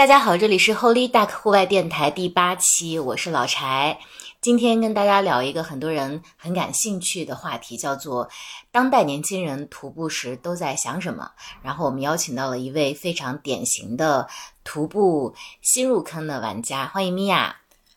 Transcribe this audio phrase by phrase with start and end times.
[0.00, 3.98] 大家好，这里是 Holy Duck 户外电台第八期，我是老柴。
[4.40, 8.26] 今天跟大家聊一个很多人很感兴趣的话题，叫做
[8.72, 11.32] 当代年轻人徒步时都在想什么。
[11.60, 14.26] 然后我们邀请到了一位非常典型的
[14.64, 17.56] 徒步新入坑的玩家，欢迎米娅。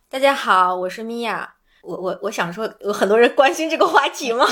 [0.10, 1.54] 大家好，我是米娅。
[1.84, 4.48] 我我我想说，有很多人关心这个话题吗？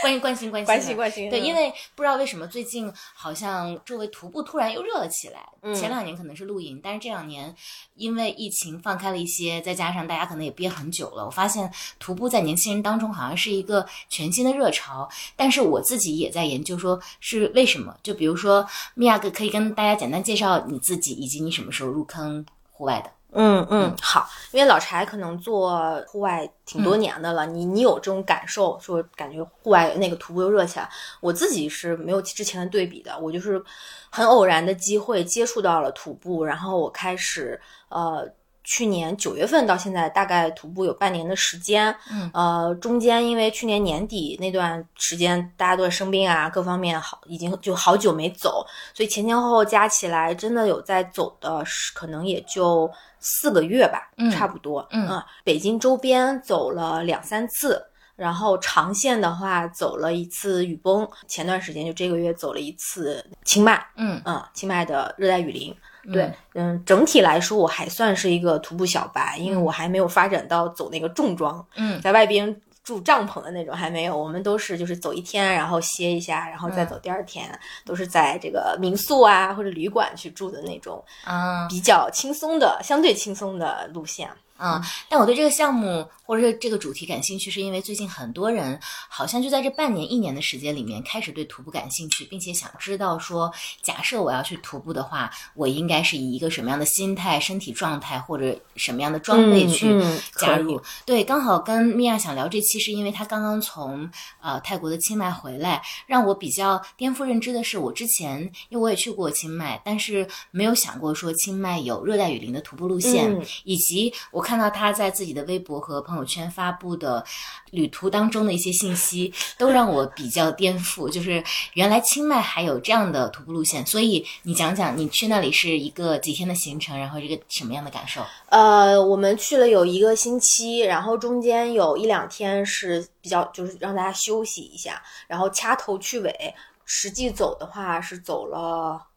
[0.00, 1.28] 关心关心关心关心关心。
[1.28, 5.46] 对，因为不知道为什么最近好像周围徒步突然又热了起来。
[5.60, 5.74] 嗯。
[5.74, 7.54] 前两年可能是露营，但是这两年
[7.96, 15.06] 因为疫情放开了一些，再加上大家可能也憋很久了，我发现徒步在年轻人当中好像是一个全新的热潮。
[15.36, 17.94] 但是我自己也在研究，说是为什么？
[18.02, 23.10] 就比如说，米娅哥可以跟大家简单介绍你自己，以及你什么时候入坑户外的。
[23.32, 30.88] 嗯嗯，好，因为老柴可能做户外挺多年的了，你你有这种感受，说感觉户外那个徒步又热起来。
[31.20, 33.62] 我自己是没有之前的对比的，我就是
[34.10, 38.28] 很偶然的机会接触到了徒步，然后我开始呃。
[38.68, 41.88] 去年九月份到现在，大概徒步有半年的时间。
[42.12, 54.86] 嗯，呃，中间因为去年年底那段时间大家都在生病啊，各方面好已经就好久没走，所以前前后后加起来，真的有在走的，可能也就四个月吧，差不多。
[54.90, 57.82] 嗯，北京周边走了两三次，
[58.16, 63.82] 然后长线的话走了一次雨崩，前段时间就这个月走了一次清迈。
[63.96, 65.74] 嗯嗯，清迈的热带雨林。
[66.12, 74.16] 对，嗯，整体来说我还算是一个徒步小白，因为我还没有发展到走那个重装，嗯，在外边住帐篷的那种还没有。
[74.16, 77.46] 我们都是就是走一天，然后歇一下，然后再走第二天，
[77.84, 84.28] 都是在这个民宿啊或者旅馆去住的那种，啊，比较轻松的、相对轻松的路线。
[84.58, 88.78] 啊，但我对这个项目或者是这个主题感兴趣，是因为最近很多人
[89.08, 93.50] 好像就在这半年、一年的时间里面开始对徒步感兴趣，并且想知道说，
[93.82, 99.96] 假设我要去徒步的话，我应该是以一个什么样的心态、身体状态或者什么样的装备去
[100.34, 100.82] 加入。
[101.06, 104.10] 对，刚好跟米娅想聊这期，是因为她刚刚从
[104.42, 114.47] 呃泰国的清迈回来，让我比较颠覆认知的是，我之前因为我也去过清迈，但是没有想过说清迈有热带雨林的徒步路线，以及我。
[114.48, 117.22] 看到他在自己的微博和朋友圈发布的
[117.70, 121.06] 旅途当中的一些信息，都让我比较颠覆。
[121.06, 121.44] 就是
[121.74, 128.22] 原来清迈还有这样的徒步路线，所以你讲讲你去那里是一个几天的行程，然后这个什么样的感受？
[128.48, 136.54] 呃，我们去了有一个星期，然后中间有一两天是比较就是让大家休息一下，然后掐头去尾，
[136.86, 139.07] 实际走的话是走了。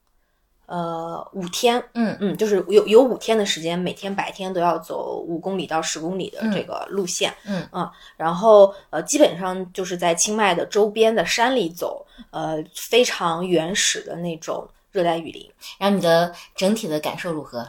[0.72, 15.52] 呃，五天，嗯嗯，就是有有五天的时间，每天白天都要走五公里到十公里的这个路线，嗯嗯，然后呃，基本上就是在清迈的周边的山里走，呃，非常原始的那种热带雨林。
[15.78, 17.68] 然后你的整体的感受如何？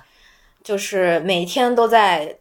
[0.62, 2.38] 就是每天都在。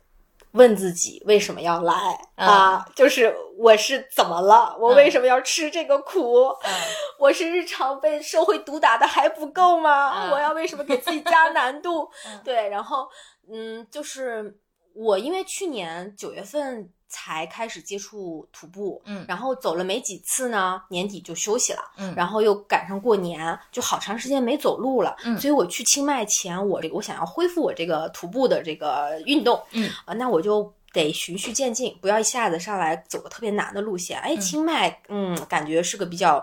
[0.54, 1.94] 问自己为什么要来
[2.36, 2.86] 啊？
[2.96, 4.76] 就是我是怎么了？
[4.80, 6.50] 我为什么要吃这个苦？
[7.20, 10.30] 我是日常被社会毒打的还不够吗？
[10.32, 12.10] 我要为什么给自己加难度？
[12.44, 13.08] 对，然后
[13.52, 14.58] 嗯，就是
[14.94, 16.92] 我因为去年九月份。
[17.12, 36.42] 才开始接触徒步，嗯，然后走了没几次呢，年底就休息了，嗯，然后又赶上过年，就好长时间没走路了，嗯，所以我去清迈前，我这个我想要恢复我这个徒步的这个运动，嗯，啊，那我就得循序渐进，不要一下子上来走个特别难的路线，哎，清迈，嗯，感觉是个比较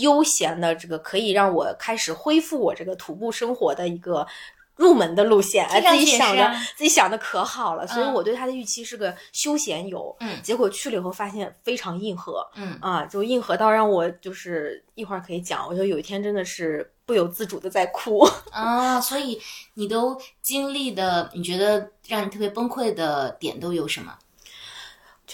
[0.00, 4.24] 悠闲的，这个可以让我开始恢复我这个徒步生活的一个。
[4.76, 12.76] 入门的路线，哎，自己想的，自己想的可好了，所以我对他的预期是个休闲游，嗯，结果去了以后发现非常硬核，嗯。
[12.80, 18.26] 啊，就硬核到让我就是一会儿可以讲，我就有一天真的是不由自主的在哭。
[18.50, 19.40] 啊，所以
[19.74, 24.12] 你都经历的，你觉得让你特别崩溃的点都有什么？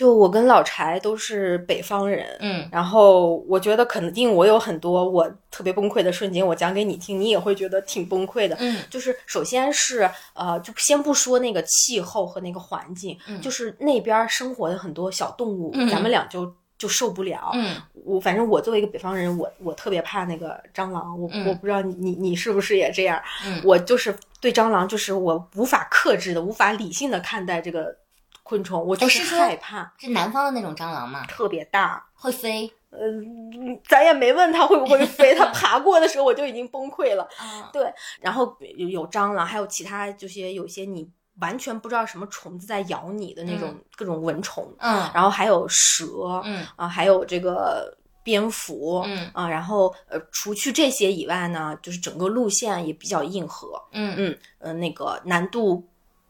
[0.00, 17.77] 就我跟老柴都是北方人，嗯，然后我觉得肯定我有很多我特别崩溃的瞬间，我讲给你听，你也会觉得挺崩溃的，嗯，就是首先是呃，就先不说那个气候和那个环境，嗯，就是那边生活的很多小动物，嗯，咱们俩就就受不了，嗯，
[18.07, 27.95] 我反正我作为一个北方人，我我特别怕那个蟑螂，我我不知道你你你是不是也这样，嗯，我就是对蟑螂就是我无法克制的，无法理性的看待这个。
[28.42, 31.25] 昆虫，我就是害怕，是南方的那种蟑螂吗？
[31.27, 32.72] 特别大，会飞。
[32.91, 37.28] 嗯，咱也没问它会不会飞， 它爬过的时候我就已经崩溃了。
[37.72, 41.09] 对，然后有有蟑螂，还有其他这些有些你
[41.39, 44.66] 完全不知道什么虫子在咬你的那种各种蚊虫。
[44.78, 46.43] 嗯，然后还有蛇。
[46.45, 47.97] 嗯啊，还有这个。
[48.22, 55.89] 蝙蝠，嗯啊，然后呃，除去这些以外呢，就是整个路线也比较硬核，嗯嗯呃，那个难度，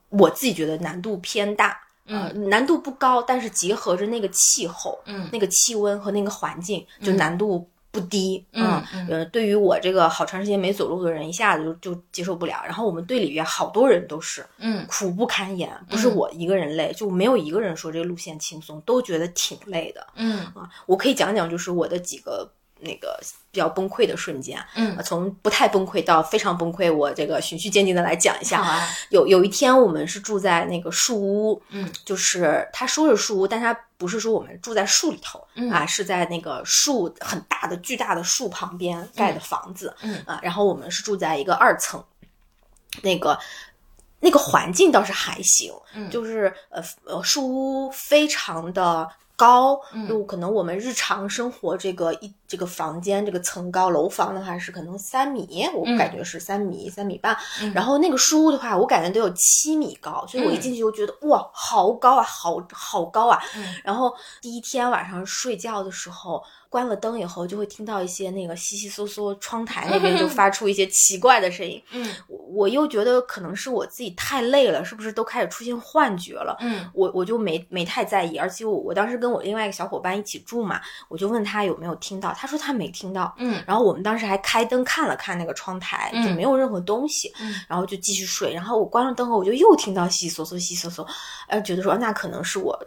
[0.08, 1.76] 我自己觉得难度偏大，
[2.10, 5.28] 呃，难度不高，但是结合着那个气候，嗯。
[5.32, 7.16] 那个气温和那个环境，就嗯。
[7.16, 9.06] 难度不低，嗯嗯。
[9.08, 12.62] 呃，对于我这个好长时间没走路的人，一下子就就接受不了。
[12.64, 14.84] 然后我们队里边好多人都是嗯。
[14.88, 16.16] 苦不堪言，不是嗯。
[16.16, 20.40] 我一个人累，就没有一个人说这个路线轻松，都觉得挺累的嗯。
[20.54, 20.68] 啊。
[20.86, 22.50] 我可以讲讲，就是我的几个
[22.82, 23.18] 那个
[23.50, 28.60] 比较崩溃的瞬间，嗯呃从不太崩溃到非常崩溃，我这个循序渐进的来讲一下。
[28.60, 42.02] 啊，有有一天，我们是住在那个树屋，嗯，就是他说是树屋，但他不是说我们住在树里头，嗯啊，是在那个树很大的巨大的树旁边盖的房子，嗯啊，然后我们是住在一个二层，
[43.02, 43.38] 那个
[44.20, 49.08] 那个环境倒是还行，嗯就是呃呃树屋非常的。
[49.40, 57.34] 高，嗯就可能我们日常生活这个一这个房间这个层高，楼房的话是可能三米，我嗯感觉是三米、三米半。
[57.62, 63.40] 嗯然后那个书屋的话，我感觉得有七米高，所以我一嗯进去就觉得、哇，好高啊，好好高啊。
[63.56, 71.82] 嗯然后第一天晚上睡觉的时候，关了灯以后，就会听到一些那个悉悉嗦嗦，窗台那边就发出一些奇怪的声音。
[71.90, 76.56] 嗯我我又觉得可能是我自己太累了，是不是都开始出现幻觉了？
[76.60, 83.34] 嗯我我就没没太在意，而且我我当时跟我另外一个小伙伴一起住嘛，我就问他有没有听到，他说他没听到。
[83.38, 88.54] 嗯然后我们当时还开灯看了看那个窗台，就嗯没有任何东西，嗯然后就继续睡。
[88.54, 91.06] 然后我关了灯后，我就又听到悉悉嗦嗦、悉悉嗦嗦，
[91.48, 92.78] 呃，觉得说那可能是我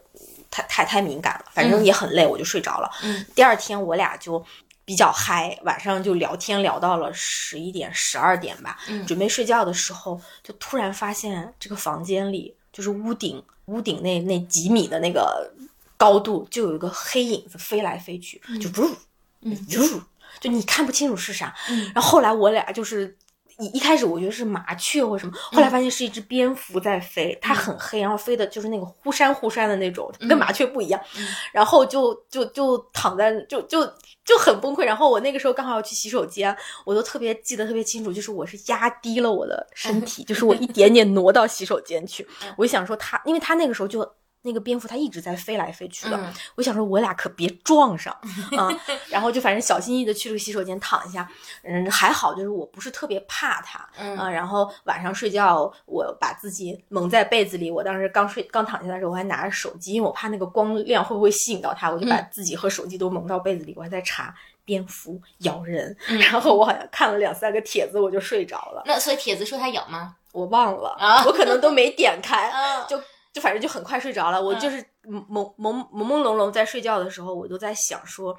[0.54, 2.88] 太太太敏感了，反正嗯也很累，我就睡着了。
[3.02, 4.46] 嗯第二天我俩就
[4.86, 8.78] 比较嗨，晚上就聊天聊到了十一点、十二点吧。
[8.88, 15.52] 嗯准备睡觉的时候，就突然发现这个房间里，就是屋顶屋顶那那几米的那个
[15.98, 18.96] 高度，就有一个黑影子飞来飞去，就呜
[19.42, 20.02] 嗯呜，
[20.40, 21.56] 就你看不清楚是啥。
[21.70, 23.18] 嗯然后后来我俩就是。
[23.60, 31.02] 一一开始我觉得是麻雀或什么，后来发现是一只蝙蝠在飞，它很黑，然后飞的就是那个忽闪忽闪的那种，跟麻雀不一样。
[31.52, 33.86] 然后就就就躺在就就
[34.26, 34.84] 就很崩溃。
[34.84, 36.56] 然后我那个时候刚好要去洗手间，
[36.86, 42.28] 我都特别记得特别清楚，就是我是压低了我的身体，就是我一点点挪到洗手间去。
[42.58, 44.08] 我就想说他，因为他那个时候就。
[44.45, 48.13] 那个蝙蝠它一直在飞来飞去的，嗯我想说我俩可别撞上
[48.57, 48.69] 啊、
[49.10, 51.28] 然后就反正小心翼翼的去了个洗手间躺一下，
[51.63, 57.72] 嗯，还好就是我不是特别怕它，嗯啊，然后晚上睡觉，我把自己蒙在被子里。
[57.72, 63.74] 我当时刚睡刚躺下的时候，我还拿着手机，因为我怕那个光亮会不会吸引到它，我就把嗯自己和手机都蒙到被子里。
[63.78, 64.36] 我还在查
[64.66, 68.84] 蝙蝠咬人，嗯 然后我好像看了两三个帖子，我就睡着了。
[68.86, 70.16] 那所以帖子说它咬吗？
[70.34, 73.00] 我忘了，啊我可能都没点开， 啊就
[73.33, 74.41] 就反正就很快睡着了。
[74.41, 78.38] 我嗯就是朦朦朦朦朦胧胧在睡觉的时候，我都在想说。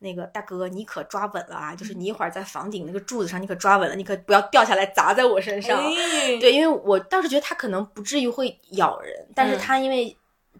[0.00, 1.74] 那个大哥，你可抓稳了啊！
[1.74, 5.78] 就是你一会儿在房顶那个柱子上，你可抓稳了，你可不要掉下来砸在我身上。
[5.78, 10.14] 哎对，因为我倒是觉得它可能不至于会咬人，但是嗯它因为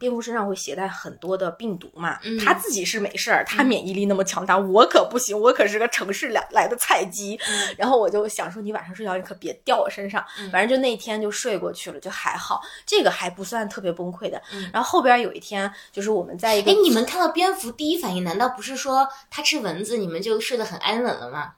[0.05, 7.41] 蝙蝠身上会携带很多的病毒嘛，嗯它自己是没事儿，它免疫力那么强大，我可不行，我可是个城市来来的菜鸡。
[7.49, 14.41] 嗯然后我就想说，你晚上睡觉你可别掉我身上，嗯反正就那天就睡过去了，就还好，这个还不算特别崩溃的。
[14.53, 21.55] 嗯然后后边有一天，就是我们在一个哎，你们看到蝙蝠第一反应难道不是说它吃蚊子，你们就睡得很安稳了吗？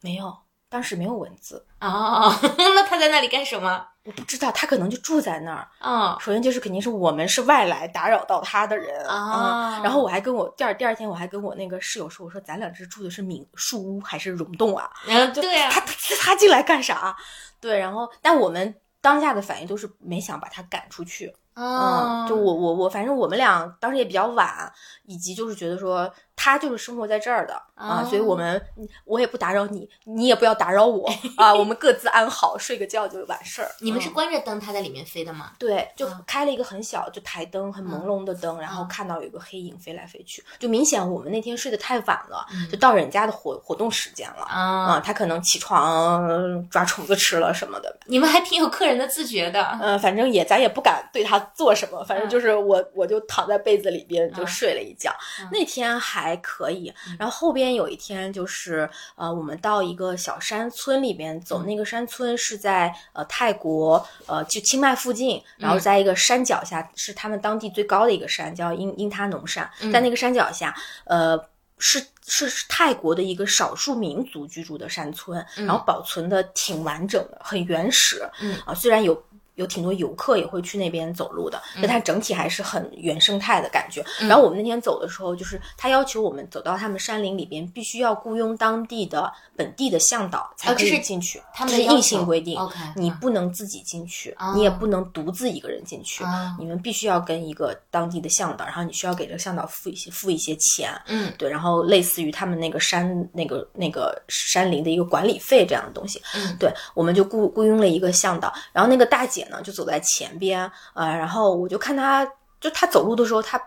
[0.00, 0.34] 没有，
[0.70, 3.86] 当时没有蚊子，哦， 那它在那里干什么？
[4.06, 5.68] 我不知道，他可能就住在那儿。
[5.80, 14.88] 哦，首先就是肯定是我们是外来打扰到他的人啊嗯然后我还跟我第二第二天我还跟我那个室友说，我说咱俩这住的是民树屋还是溶洞啊？
[15.06, 17.16] 然后对啊，他他他进来干啥？
[17.60, 21.34] 对，然后但我们当下的反应都是没想把他赶出去。
[21.54, 24.70] 哦嗯，就我我我，反正我们俩当时也比较晚，
[25.06, 28.06] 以及就是觉得说他就是生活在这儿的啊，哦。
[28.08, 28.62] 所以我们
[29.04, 33.70] 我也不打扰你，你也不要打扰我 啊，我们各自安好，睡个觉就完事儿。
[33.80, 35.52] 你们是嗯关着灯，他在里面飞的吗？
[35.58, 36.22] 对，就嗯。
[36.26, 38.88] 开了一个很小，就台灯，很朦胧的灯，然后嗯。
[38.88, 42.68] 看到有一个黑影飞来飞去，就明显我们那天睡得太晚了，嗯。
[42.70, 44.42] 就到人家的活活动时间了。
[44.42, 49.78] 啊、啊，他可能起床抓虫子吃了什么的，你们还挺有客人的自觉的。
[49.80, 52.30] 嗯、反正也咱也不敢对他做什么，反正嗯。
[52.30, 54.46] 就是我我就躺在被子里边就嗯。
[54.46, 55.48] 睡了一觉，嗯。
[55.52, 56.90] 那天还可以。
[57.18, 71.38] 然后后边有一天就是呃，我们到一个小山村里边走，嗯那个山村是在呃泰国呃就清迈附近，然后嗯在一个山脚下，是他们当地最高的一个山，叫因因他农山，嗯在那个山脚下，呃。
[71.78, 78.26] 是是是泰国的一个少数民族居住的山村，嗯然后保存的挺完整的，很原始。
[78.40, 79.14] 嗯啊，虽然有
[79.56, 84.02] 有挺多游客也会去那边走路的，但它整体还是很原生态的感觉。
[84.20, 84.28] 嗯。
[84.28, 92.58] 然后我们那天走的时候，就是他要求我们走到他们山林里边，必须要雇佣当地的本地的向导才可哦这是以进去，他们这是硬性规定。
[92.94, 93.18] 你嗯。
[93.18, 96.54] 不能自己进去，哦你也不能独自一个人进去，哦。
[96.58, 101.32] 你们必须要跟一个当地的向导，然后你需要给这个向导付一些付一些钱，嗯。
[101.38, 106.54] 对，然后类似于他们那个山那个那个山林的一个管理费这样的东西，嗯。
[106.60, 112.26] 对，我们就雇雇佣了一个向导，然后那个大姐呢就走在前边，呃，然后我就看他，
[112.60, 113.60] 就他走路的时候，他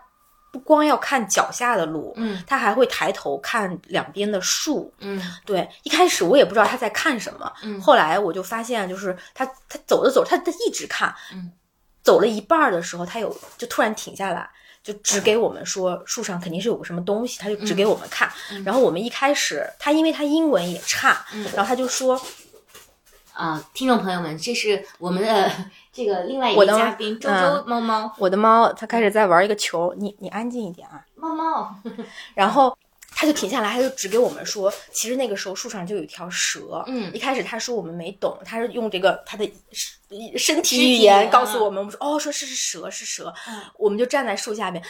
[0.52, 11.52] 不光要看脚下的路，嗯她还会抬头看两边的树，嗯对，一开始我也不知道他在看什么，嗯后来我就发现，就是他他走着走着，她她一直看，嗯，
[12.02, 14.48] 走了一半的时候，他有就突然停下来。
[14.82, 18.32] 就指给我们说树上肯定是有个什么东西，他就指给我们看。
[18.64, 22.18] 然后我们一开始，他因为他英文也差，嗯然后他就说
[23.40, 25.50] 啊，听众朋友们，这是我们的
[25.90, 31.02] 这个另外一我的位嘉宾周周嗯猫猫我的猫它开始在玩一个球，你你安静一点啊。
[31.16, 31.74] 猫猫，
[32.36, 32.76] 然后
[33.10, 36.84] 它就停下来，它就指给我们说，其实那个时候树上就有一条蛇。
[36.86, 39.50] 嗯一开始他说我们没懂，他是用这个他的
[40.36, 44.82] 身体体语言嗯告诉我们，我们说哦，说是是蛇是蛇，嗯我们就站在树下边。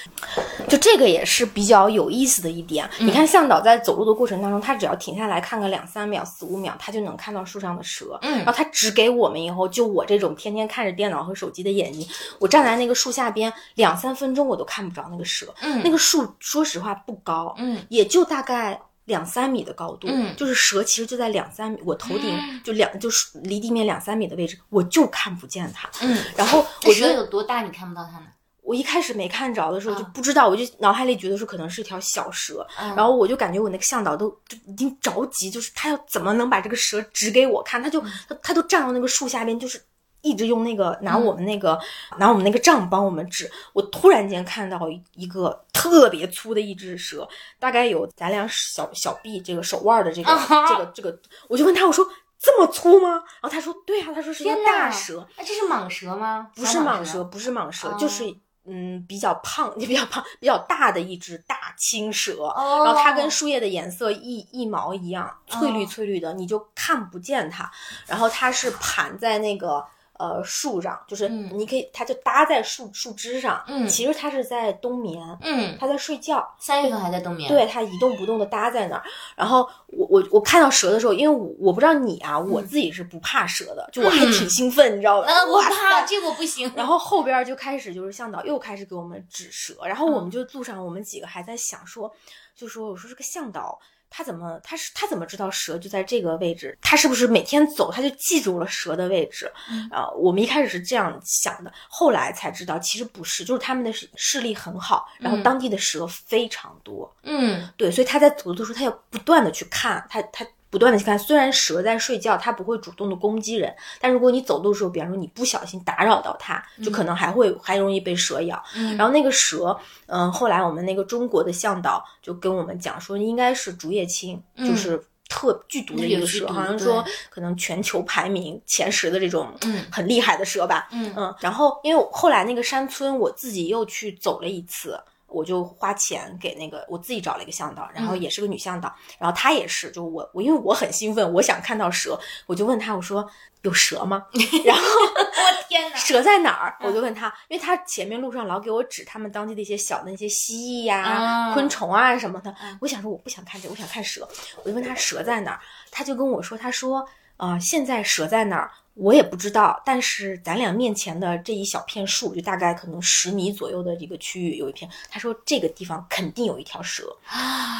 [0.68, 2.88] 就这个也是比较有意思的一点。
[2.98, 8.18] 嗯你看向导在走路的过程当中，他只要停下来看个两三秒、四五秒，他就能看到树上的蛇。
[8.22, 12.08] 嗯然后他指给我们以后，就我这种天天看着电脑和手机的眼睛，
[12.38, 15.52] 我站在那个树下边两三分钟，我都看不着那个蛇。
[15.60, 25.90] 嗯那个树说实话不高，嗯也就大概两三米的高度，嗯就是蛇其实就在两三米，我头顶就两就是离地面两三米的位置，我就看不见它。
[26.00, 27.60] 嗯，然后我觉得有多大？
[27.62, 28.26] 你看不到它呢？
[28.62, 39.78] 我一开始没看着的时候就啊不知道，我就脑海里觉得说可能是一条小蛇，嗯然后我就感觉我那个向导都就已经着急，就是他要怎么能把这个蛇指给我看，他就他他都站到那个树下边，就是。
[40.22, 41.78] 一直用那个拿我们那个、
[42.18, 50.68] 拿我们那个杖帮我们指，我突然间看到一一个特别粗的一只蛇，大概有咱俩小小臂这个手腕的这个、啊。
[50.68, 52.06] 这个这个，我就问他我说
[52.38, 53.10] 这么粗吗？
[53.10, 56.50] 然后他说对啊，他说是一个大蛇，啊，这是蟒蛇吗？
[56.54, 57.96] 不是蟒蛇，，不是蟒蛇，哦。
[57.98, 58.24] 就是
[58.66, 62.44] 嗯比较胖，也 比较胖，比较大的一只大青蛇。
[62.44, 65.86] 哦，然后它跟树叶的颜色一一毛一样，翠绿哦。
[65.86, 67.70] 翠绿的，你就看不见它。
[68.06, 69.84] 然后它是盘在那个
[70.20, 73.64] 呃树上，就是嗯你可以，它就搭在树树枝上。
[73.66, 76.46] 嗯其实它是在冬眠，嗯，它在睡觉。
[76.58, 79.02] 三月份还在冬眠，对，它一动不动的搭在那儿。
[79.34, 85.26] 然后我我我看到蛇的时候，因为我我不知道你啊，我自己是不怕蛇的，就我还嗯挺兴奋，你知道吧？
[85.26, 86.70] 呃， 我怕塞这个我不行。
[86.76, 92.12] 然后后边就开始就是向导又开始给我们指蛇，然后嗯我们就路上我们几个还在想说，
[92.54, 93.78] 就说我说这个向导
[94.10, 96.76] 他怎么他是他怎么知道蛇就在这个位置？
[96.82, 99.50] 他是不是每天走他就记住了蛇的位置？
[99.70, 110.46] 嗯啊、我们一开始是这样想的，后来才知道其实不是，就是他们的视视力很好，然后嗯当地的蛇非常多，嗯对，所以他在走的时候他要不断的去看，他他。
[110.70, 118.62] 不断的去看，虽然蛇在睡觉，它不会主动的攻击人，但如果你走路的时候，比方说你不小心打扰到它，就可能还会还容易被蛇咬。
[118.76, 130.88] 嗯，然后那个蛇，嗯、后来我们那个中国的向导就跟我们讲说，应该是竹叶青，嗯就是特剧毒的一个蛇，好像说可能全球排名前十的这种嗯很厉害的蛇吧。
[130.92, 135.00] 嗯嗯，然后因为后来那个山村我自己又去走了一次。
[135.30, 143.28] 我就花钱给那个我自己找了一个向导，然后嗯也是个女向导，然后她也是，就我我因为我很兴奋，我想看到蛇，我就问她我说
[143.62, 144.26] 有蛇吗？
[144.64, 145.96] 然后我天哪！
[145.98, 146.76] 蛇在哪儿？
[146.80, 152.76] 嗯我就问他，因为她前面路上老给我指他们当地的一些小的那些蜥蜴呀、啊昆虫啊什么的嗯。
[152.80, 154.26] 我想说我不想看这，我想看蛇。
[154.64, 155.60] 我就问她蛇在哪儿，
[155.90, 157.00] 她就跟我说，她说
[157.36, 167.16] 啊、呃现在蛇在哪儿我也不知道，但是咱俩面前的这一小片树，就大概可能十米左右的一个区域有一片，他说这个地方肯定有一条蛇。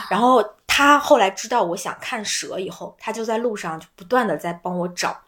[0.08, 5.20] 然后他后来知道我想看蛇以后，他就在路上就不断的在帮我找。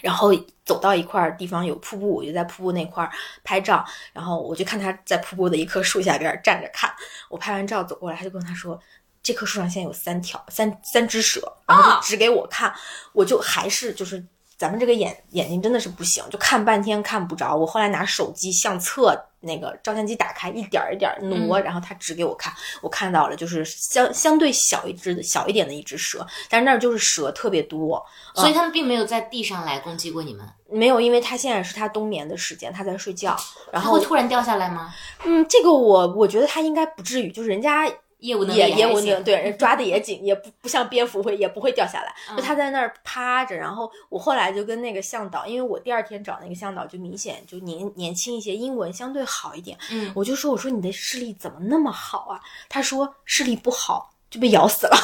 [0.00, 0.30] 然后
[0.64, 3.10] 走到一块儿地方有瀑布，我就在瀑布那块儿
[3.42, 3.84] 拍照。
[4.12, 6.88] 然后我就看他在瀑布的一棵树下边站着看。
[7.28, 8.78] 我拍完照走过来，他就跟他说
[9.24, 12.72] ：“这棵树上现在有三条三三只蛇。”然后就指给我看，
[13.12, 14.22] 我就还是就是
[14.58, 17.54] 咱们这个眼眼睛真的是不行，就看半天看不着。
[17.54, 28.02] 我后来拿手机相册那个照相机打开，一点儿一点儿挪，然后他指给我看，我看到了，就是相相对小一只的小一点的一只蛇，但是那儿就是蛇特别多。
[28.34, 30.46] 所以他们并没有在地上来攻击过你们。
[30.68, 33.36] 没有，因为他现在是他冬眠的时间，他在睡觉。
[33.70, 34.92] 然后会突然掉下来吗？
[35.24, 37.86] 嗯，这个我我觉得他应该不至于，就是人家
[38.26, 42.14] 业务能也业务能能对人抓的也紧，也不不像蝙蝠会也不会掉下来。
[42.36, 49.78] 就他在那儿趴着，然后我后来就跟那个向导，因为我第二天找那个向导就明显就年年轻一些，英文相对好一点。
[49.90, 52.40] 嗯，我就说我说你的视力怎么那么好啊？
[52.68, 54.96] 他说视力不好就被咬死了。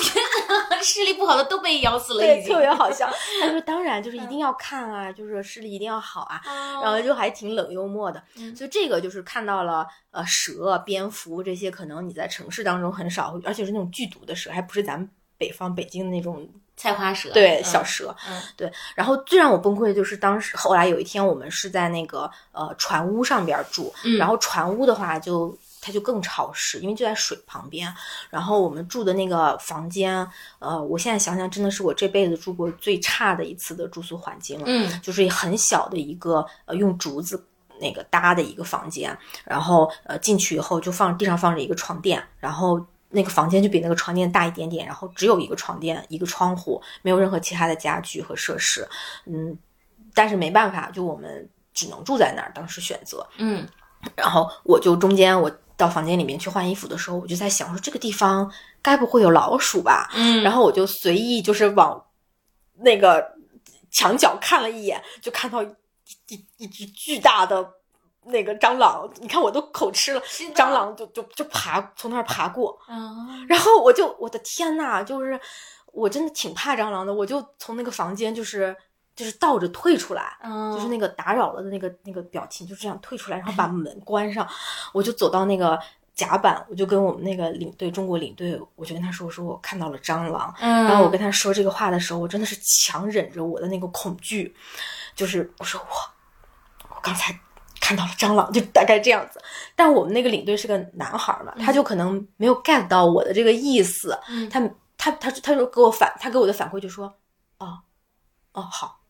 [0.00, 0.24] 天
[0.70, 3.08] 哪，视力不好的都被咬死了，对，已经特别好笑。
[3.42, 6.40] 他说 当然就是一定要看啊，就是视力一定要好啊。
[6.82, 18.16] 然后就还挺冷幽默的，嗯所以这个就是看到了呃蛇、蝙蝠这些，可能你在城市当中很少，而且是那种剧毒的蛇，还不是咱们北方北京的那种菜花蛇，对嗯小蛇。
[18.28, 25.56] 嗯对，然后最让我崩溃的就是当时后来有一天我们是在那个呃船屋上边住，嗯然后船屋的话就。
[25.82, 27.92] 它就更潮湿，因为就在水旁边。
[28.30, 30.26] 然后我们住的那个房间，
[30.60, 34.64] 呃，我现在想想，真的是我这辈子住过最差的一次的住宿环境了。
[34.68, 37.44] 嗯就是很小的一个呃用竹子
[37.80, 48.88] 那个搭的一个房间，然后呃进去以后就放地上放着一个床垫，然后那个房间就比那个床垫大一点点，然后只有一个床垫一个窗户，没有任何其他的家具和设施，
[49.26, 49.58] 嗯，
[50.14, 53.66] 但是没办法，就我们只能住在那儿，当时选择，嗯
[54.16, 55.50] 然后我就中间我
[55.82, 60.08] 到房间里面去换衣服的时候，我就在想说这个地方该不会有老鼠吧？
[60.14, 62.02] 嗯，然后我就随意就是往
[62.78, 63.34] 那个
[63.90, 65.68] 墙角看了一眼，就看到一
[66.28, 67.68] 一一只巨大的
[68.24, 70.20] 那个蟑螂，你看我都口吃了，
[70.54, 75.38] 蟑螂就就就爬从那儿爬过，嗯然后我就我的天呐，就是
[75.92, 78.74] 我真的挺怕蟑螂的，我就从那个房间就是
[79.14, 84.48] 就是倒着退出来，嗯，就是那个打扰了的那个那个表情，就这样退出来，然后把门关上，
[84.92, 85.78] 我就走到那个
[86.14, 94.54] 甲板，我就跟我们那个领队中国领队，我就跟他说，我说我看到了蟑螂，嗯，然后我跟他说这个话的时候，我真的是强忍着我的那个恐惧，
[95.14, 97.38] 就是我说我我刚才
[97.80, 99.42] 看到了蟑螂，就大概这样子。
[99.76, 104.58] 但我们那个领队是个男孩嘛，他就可能没有 get 到我的这个意思，嗯他
[104.96, 107.14] 他他他说给我反，他给我的反馈就说，
[107.58, 107.80] 哦
[108.52, 109.01] 哦好。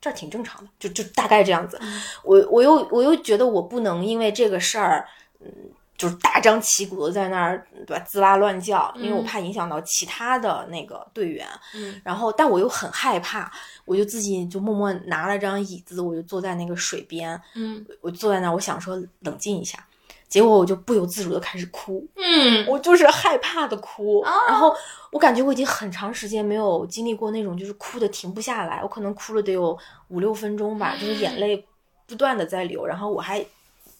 [0.00, 1.78] 这儿挺正常的，就就大概这样子。
[2.24, 5.06] 我我又我又觉得我不能因为这个事儿，
[5.40, 5.46] 嗯，
[5.98, 11.46] 就是大张旗鼓的在那儿对吧滋哇乱叫，因为我嗯怕影响到其他的那个队员。
[11.74, 13.52] 嗯然后，但我又很害怕，
[13.84, 19.86] 我就自己就默默拿了张椅子，我就坐在那个水边，嗯我坐在那儿，我想说冷静一下，
[20.30, 22.64] 结果我就不由自主的开始哭，嗯。
[22.66, 24.32] 我就是害怕的哭，哦。
[24.48, 24.74] 然后
[25.10, 29.76] 我感觉我已经很长时间没有经历过那种就是哭的停不下来，我可能哭了得有
[30.08, 31.66] 五六分钟吧，就是眼泪
[32.06, 33.44] 不断的在流，然后我还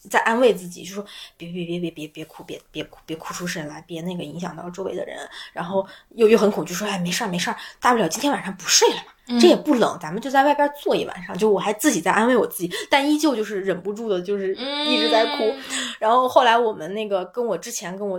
[0.08, 1.04] 在安慰自己，就说
[1.36, 5.18] 别别别别别别哭，别别哭，别哭出声来，别那个影响到周围的人，
[5.52, 15.44] 然后又又很恐惧，说哎没事儿没事儿，大不了今天晚上不睡了嘛，这也不冷，咱们就在外边坐一晚上，就我还自己在安慰我自己，但依旧就是忍不住的，就是一直在哭。
[15.44, 15.60] 嗯
[16.00, 18.18] 然后后来我们那个跟我之前跟我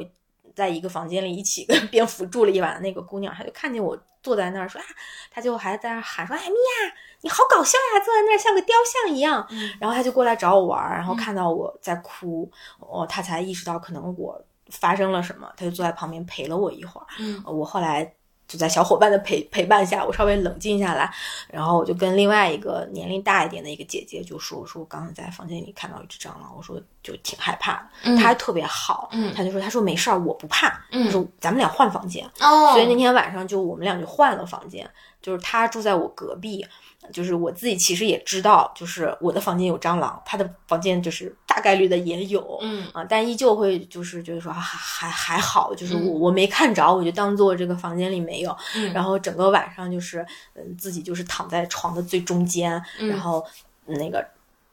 [0.56, 4.86] 在一个房间里一起跟蝙蝠住了一晚的那个姑娘，她就看见我坐在那儿说啊，
[5.30, 9.46] 她就还在那儿喊说哎米娅，你好搞笑呀，坐在那儿像个雕像一样。
[9.50, 17.08] 嗯然后她就过来找我玩儿，然后看到我在哭，哦，她才意识到可能我发生了什么，她就坐在旁边陪了我一会儿。
[17.20, 18.14] 嗯我后来
[18.52, 21.10] 就在小伙伴的陪陪伴下，我稍微冷静下来，
[21.48, 27.84] 然后我就跟另外一个年龄大一点的一个姐姐就说：“我说我刚刚在房间里看到一只蟑螂，我说就挺害怕的。
[28.04, 32.30] 嗯她还特别好，嗯她就说她说没事儿，我不怕，嗯她说咱们俩换房间。
[32.42, 34.86] 哦，所以那天晚上就我们俩就换了房间，
[35.22, 36.68] 就是她住在我隔壁。
[37.12, 48.56] 就是我自己其实也知道，就是我的房间有蟑螂，他的房间就是大概率的也有，嗯啊，但依旧会就是觉得说还还还好，就是嗯我我没看着，我就当做这个房间里没有。
[48.76, 53.44] 嗯然后整个晚上就是，嗯，自己就是躺在床的最中间，嗯然后
[53.86, 54.26] 那个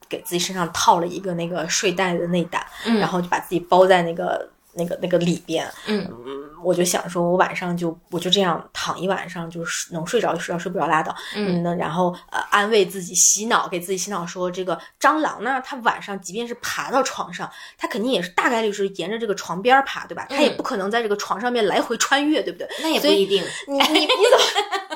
[0.07, 5.69] 给自己身上套了一个那个睡袋的内胆，嗯然后就把自己包在那个那个那个里边。
[5.87, 11.15] 嗯嗯，我就想说，我晚上就我就这样躺一晚上，就是能睡着就睡着，睡不着拉倒。
[11.35, 20.25] 嗯那然后呃安慰自己洗脑，给自己洗脑说，这个蟑螂呢，它晚上即便是爬到床上，它肯定也是大概率是沿着这个床边儿爬，对吧？
[20.29, 22.67] 它也嗯不可能在这个床上面来回穿越，对不对？
[22.81, 24.88] 那也不一定，你你你怎么？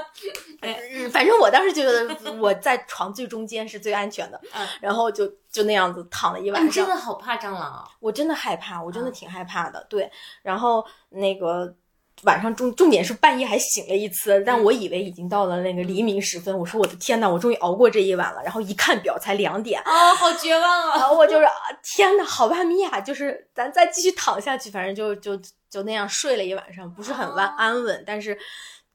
[0.63, 2.07] 嗯反正我当时觉得
[2.39, 6.87] 我在床最中间是最安全的，嗯然后就就那样子躺了一晚上你真。
[6.87, 7.83] 的好怕蟑螂啊！
[7.99, 9.85] 我真的害怕，我真的嗯挺害怕的。
[9.89, 10.09] 对，
[10.41, 11.73] 然后那个
[12.23, 18.41] 晚上重重点是半夜还醒了一次，但嗯我以为已经到了那个黎明时分，我说我的天呐，我终于熬过这一晚了。
[18.43, 20.95] 然后一看表才两点，哦，好绝望啊！
[20.99, 21.51] 然后我就是啊
[21.83, 28.37] 天呐，好吧，米娅，就是咱再继续躺下去，反正就就就那样睡了一晚上，不是很安哦安稳，但是。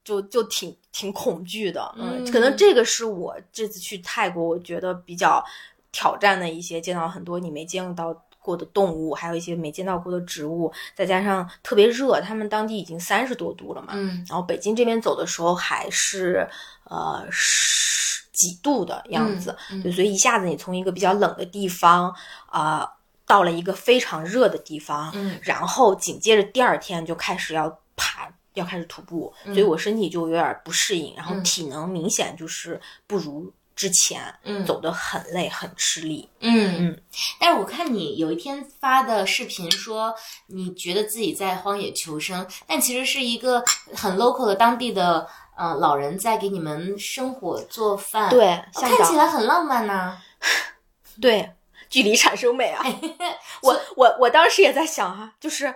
[0.09, 5.45] 就就挺挺恐惧的，嗯可能这个是我这次去泰国，我觉得比较
[5.93, 16.49] 挑战的一些，见到很多你没见到过的动物，还有一些没见到过的植物，再加上特别热，他们当地已经三十多度了嘛，嗯然后北京这边走的时候还是
[16.85, 19.83] 呃十几度的样子，嗯嗯。
[19.83, 22.15] 对，所以一下子你从一个比较冷的地方
[22.47, 22.91] 啊、
[23.27, 25.39] 到了一个非常热的地方，嗯。
[25.43, 36.29] 然后紧接着第二天就开始要爬，要开始徒步，所以我身体就有点不适应，然后嗯体能明显就是不如之前，嗯走得很累很吃力。
[36.41, 37.03] 嗯嗯，
[37.39, 40.15] 但是我看你有一天发的视频说，
[40.47, 43.63] 你觉得自己在荒野求生，但其实是一个
[43.95, 50.19] 很 local 的当地的呃老人在给你们生火做饭，，对，看起来很浪漫呐、
[51.21, 51.53] 对，
[51.89, 52.85] 距离产生美啊！
[53.63, 55.75] 我我我当时也在想啊，就是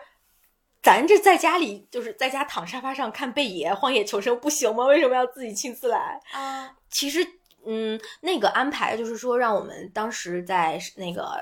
[0.83, 4.85] 咱这在家里，就是在家躺沙发上看贝爷荒野求生不行吗？
[4.87, 6.21] 为什么要自己亲自来？
[6.33, 7.25] 啊，其实，
[7.65, 11.41] 嗯，那个安排就是说，让我们当时在那个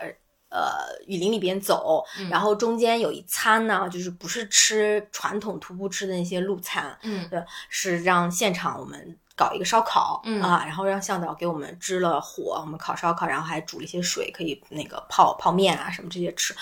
[0.50, 16.54] 呃雨林里边走，嗯然后中间有一餐呢，就是不是吃传统徒步吃的那些路餐，嗯对，是让现场我们搞一个烧烤，嗯啊，然后让向导给我们支了火，我们烤烧烤，然后还煮了一些水，可以那个泡泡面啊什么这些吃。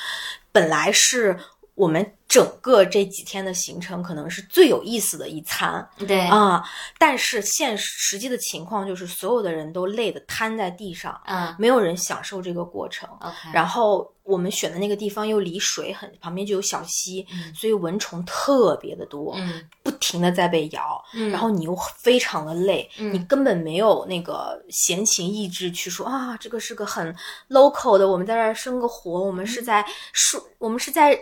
[0.53, 1.37] 本来是
[1.75, 6.63] 我们整个这几天的行程可能是最有意思的一餐对，啊，
[6.99, 11.55] 但是现实实际的情况就是所有的人都累得瘫在地上，嗯。
[11.59, 13.09] 没有人享受这个过程。
[13.21, 17.55] ，OK，然后我们选的那个地方又离水很旁边就有小溪，嗯。
[17.55, 19.65] 所以蚊虫特别的多，嗯。
[19.83, 23.13] 不停的在被咬，嗯，然后你又非常的累，嗯。
[23.15, 27.15] 你根本没有那个闲情逸致去说啊，这个是个很
[27.49, 29.47] local 的，我们在这儿生个活，我们嗯。
[29.47, 31.19] 是在树，我们是在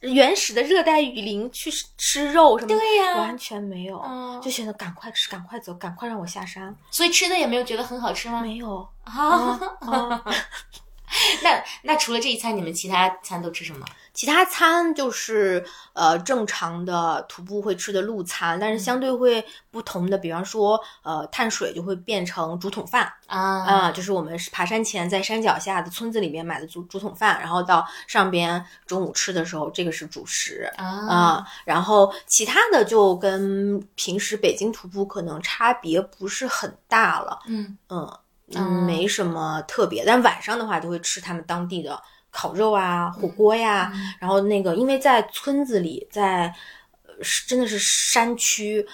[0.00, 8.42] 原始的热带雨林去吃吃肉什么的，对呀完全没有，嗯就觉得赶快吃，赶快走，赶快让我下山，所以吃的也没有觉得很好吃吗？
[8.42, 10.24] 没有啊，啊。
[11.44, 13.86] 那那除了这一餐，你们其他餐都吃什么？
[14.14, 30.70] 其他餐就是呃正常的徒步会吃的路餐，但是相对会不同的，比方说呃碳水就会变成竹筒饭啊啊、就是我们是爬山前在山脚下的村子里面买的竹竹筒饭，然后到上边中午吃的时候，这个是主食。
[30.76, 38.20] 啊、啊然后其他的就跟平时北京徒步可能差别不是很大了，嗯嗯啊
[38.54, 40.04] 嗯，没什么特别。
[40.06, 42.00] 但晚上的话，就会吃他们当地的
[42.34, 43.92] 烤肉啊、火锅呀。
[43.94, 44.14] 嗯。
[44.18, 46.52] 然后那个，因为在村子里，在
[47.06, 47.14] 呃
[47.46, 48.84] 真的是山区，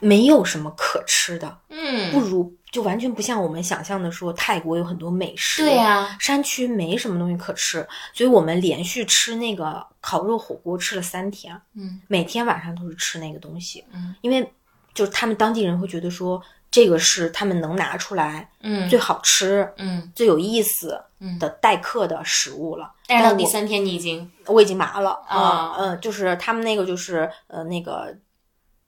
[0.00, 2.10] 没有什么可吃的，嗯。
[2.10, 5.62] 不嗯，如就完全不像我们想象的说泰国有很多美食。
[5.62, 12.00] 对呀，山区没什么东西可吃，所以我们连续吃那个烤肉火锅吃了三天，嗯。
[12.08, 14.16] 每天晚上都是吃那个东西，嗯。
[14.22, 14.52] 因为
[14.92, 16.42] 就是他们当地人会觉得说
[16.74, 18.88] 这个是他们能拿出来嗯。
[18.88, 21.38] 最好吃、嗯，最有意思嗯。
[21.38, 22.92] 的待客的食物了。
[23.06, 25.76] 但是到第三天你已经我已经麻了啊。
[25.78, 28.12] 嗯，就是他们那个就是呃那个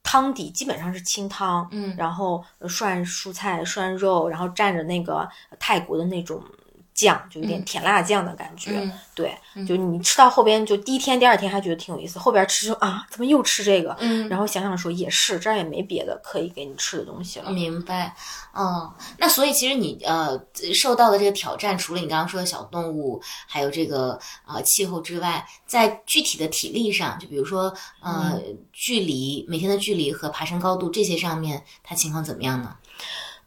[0.03, 1.95] 汤底基本上是清汤，嗯。
[1.97, 5.25] 然后涮蔬菜、涮肉，然后蘸着那个
[5.57, 6.43] 泰国的那种
[6.97, 8.71] 酱，就有点嗯甜辣酱的感觉。
[8.73, 13.95] 嗯对，就你吃到后边，就第一天、第二天还觉得挺有意思，后边吃就啊，怎么又吃这个？
[13.99, 17.51] 嗯然后想想说也是，这儿也没别的可以给你吃的东西了。
[17.51, 18.15] 明白，
[18.53, 20.39] 哦，那所以其实你呃
[20.73, 28.39] 受到的这个挑战，除了你刚刚说的小动物，还有这个呃气候之外，在具体的体力上，就比如说呃、
[28.71, 32.75] 距离每天的距离和爬升高度这些上面，它情况怎么样呢？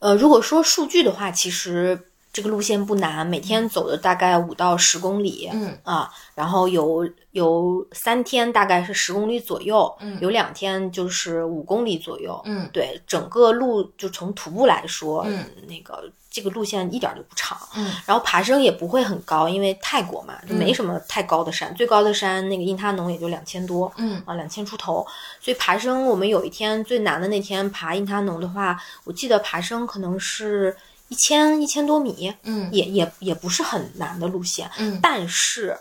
[0.01, 5.49] 呃，如果说数据的话，其实这个路线不难，每天走的大概五到十公里。
[5.53, 12.41] 嗯啊，然后有有三天大概是十公里左右，嗯有两天就是五公里左右。
[12.45, 17.59] 嗯对，整个路就从徒步来说，嗯，那个这个路线一点儿就不长。
[17.77, 23.93] 嗯然后爬升也不会很高，因为泰国嘛，就没什么太高的山，最高的山那个印他农也就两千多。
[23.97, 25.05] 嗯啊，两千出头，
[25.41, 30.77] 所以爬升我们有一天最难的那天爬印他农的话，我记得爬升可能是
[31.11, 32.73] 一千一千多米，嗯。
[32.73, 34.99] 也也也不是很难的路线，嗯。
[35.03, 35.77] 但是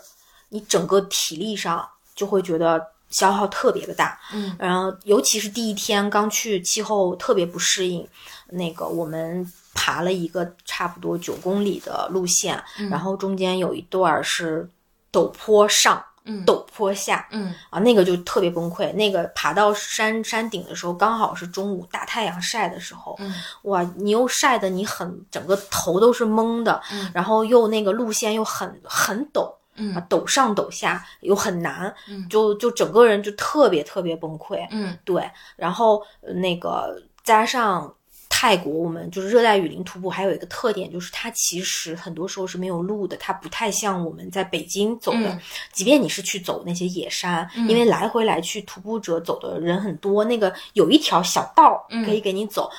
[0.50, 4.54] 你整个体力上就会觉得消耗特别的大，嗯。
[4.58, 8.06] 然后尤其是第一天刚去，气候特别不适应，
[8.50, 14.68] 那个我们爬了一个差不多九公里的路线，然后中间有一段儿是
[15.10, 16.04] 陡坡上。
[16.24, 16.44] 嗯。
[16.44, 17.54] 陡坡下，嗯。
[17.70, 18.92] 啊，那个就特别崩溃。
[18.94, 23.34] 那个爬到山山顶的时候，刚好是中午大太阳晒的时候，嗯。
[23.62, 27.10] 哇，你又晒的你很整个头都是懵的，嗯。
[27.14, 32.28] 然后又那个路线又很很陡，嗯啊，陡上陡下又很难，嗯。
[32.28, 34.66] 就就整个人就特别特别崩溃。
[34.70, 34.96] 嗯。
[35.04, 37.92] 对，然后呃那个加上
[38.40, 45.38] 泰国，我们就是热带雨林徒步，还有一个特点就是它其实很多时候是没有路的，它不太像我们在北京走的。
[45.74, 52.70] 即便你是去走那些野山，因为来回来去徒步者走的人很多，那个有一条小道可以给你走。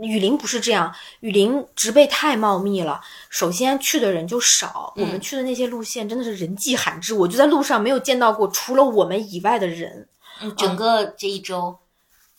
[0.00, 4.94] 雨林不是这样，雨林植被太茂密了，首先去的人就少。
[4.96, 10.08] 我们去的那些路线真的是人迹罕至，我就在路上没有见到过除了我们以外的人。
[10.56, 11.76] 整个这一周。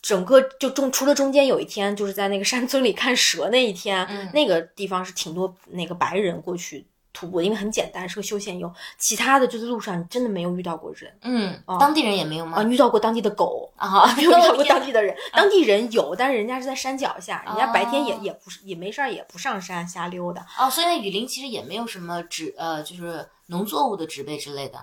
[0.02, 8.74] 整个就中除了中间有一天，就是在那个山村里看蛇那一天，那个地方是挺多那个白人过去徒步，因为很简单，是个休闲游。
[8.98, 12.58] 其他的就是路上真的没有遇到过人，嗯，当地人也没有吗？
[12.58, 15.16] 啊，遇到过当地的狗啊， 没有遇到过当地的人。
[15.34, 20.48] 当地人有，但是人家是在山脚下，人家白天也也不是也没事儿，也不上山瞎溜达。
[20.58, 24.80] 哦，所以那雨林其实也没有什么植呃，就是农作物的植被之类的。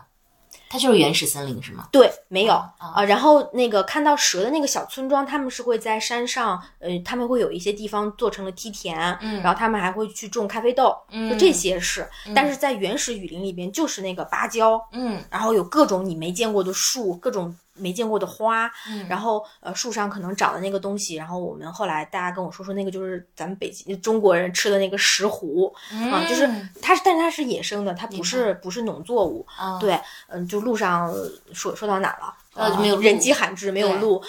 [0.70, 1.88] 它就是原始森林是吗？
[1.90, 3.02] 对，没有啊。
[3.06, 12.08] 然后那个看到蛇的那个小村庄，他们是会在山上，呃，他们会有一些地方做成了梯田，嗯，然后他们还会去种咖啡豆，嗯，就这些是。
[12.34, 17.56] 但是在原始雨林里边，就是那个芭蕉，嗯，然后有各种你没见过的树，各种。
[17.78, 18.70] 没见过的花，
[19.08, 25.72] 然后呃树上可能长的那个东西，然后我们后来大家跟我说说那个就是咱们北京中国人吃的那个石斛
[26.10, 26.48] 啊，就是
[26.82, 29.46] 它是但是它是野生的，它不是不是农作物，
[29.80, 31.12] 对，嗯，就路上
[31.52, 32.34] 说说到哪了？
[32.54, 34.22] 呃，没有人迹罕至，没有路。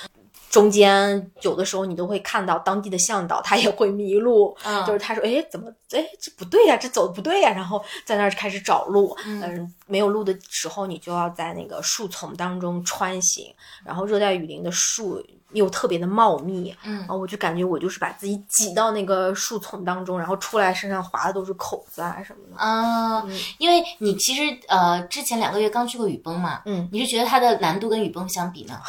[0.50, 5.70] 中间有的时候你都会看到当地的向导，他也会迷路，就是他说：“哎，怎么？
[5.92, 9.16] 哎，这不对呀，这走的不对呀。”然后在那儿开始找路。
[9.26, 13.54] 嗯，没有路的时候，你就要在那个树丛当中穿行。
[13.84, 22.60] 然后热带雨林的树又特别的茂密，嗯，然后我就感觉我就是把自己挤到那个树丛当中，然后出来身上划的都是口子啊什么的。
[22.60, 23.24] 啊，
[23.60, 28.80] 因为你其实呃之前两个月刚去过雨崩嘛，嗯，你是觉得它的难度跟雨崩相比呢？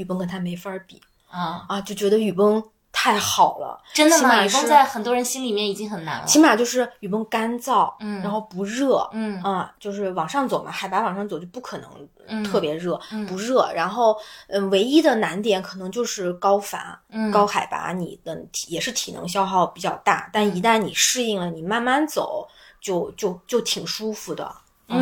[0.00, 4.44] 雨崩跟他没法比啊啊，就觉得雨崩太好了，真的吗？
[4.44, 6.26] 雨崩在很多人心里面已经很难了。
[6.26, 13.70] 起码就是雨崩干燥，嗯，然后不热，嗯啊，就是往上走嘛，海拔往上走就不可能特别热，不热。
[13.74, 14.16] 然后
[14.48, 16.98] 嗯，唯一的难点可能就是高反，
[17.32, 20.28] 高海拔，你的体也是体能消耗比较大。
[20.32, 22.48] 但一旦你适应了，你慢慢走，
[22.80, 24.52] 就就就挺舒服的。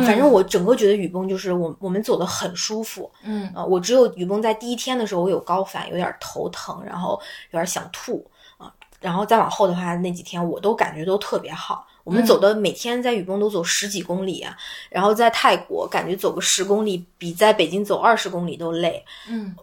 [0.03, 7.19] 反正我整个觉得雨崩就是我我们走的很舒服，嗯啊，我只有雨崩在第一天的时候我有高反，有点头疼，然后
[7.51, 8.23] 有点想吐
[8.57, 11.87] 啊，然后再往后的话那几天我都感觉都特别好。
[12.03, 14.55] 我们走的每天在雨崩都走十几公里啊，
[14.89, 19.55] 然后在泰国感觉走个十公里比在北京走二十公里都累，嗯，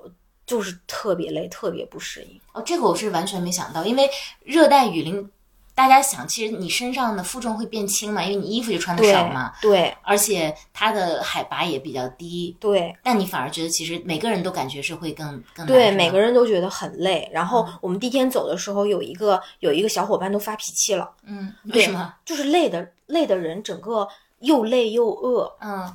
[0.44, 2.40] 就是特别累，特别不适应。
[2.52, 4.10] 哦，这个我是完全没想到，因为
[4.42, 5.30] 热带雨林。
[5.76, 9.52] 大家想，其实你身上的负重会变轻嘛，因为你衣服就穿的少嘛。
[9.60, 12.56] 对，而且它的海拔也比较低。
[12.58, 17.30] 对，但你反而觉得，其实每个人都感觉是会更更对，每个人都觉得很累。
[17.30, 21.10] 然后我们第一天走的时候，有一个有一个小伙伴都发脾气了。
[21.24, 22.14] 嗯，为什么？
[22.24, 24.08] 就是累的累的人，整个
[24.40, 25.54] 又累又饿。
[25.60, 25.94] 嗯，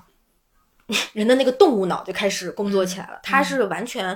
[1.13, 3.19] 人的那个动物脑就开始工作起来了。
[3.23, 4.15] 他是完全。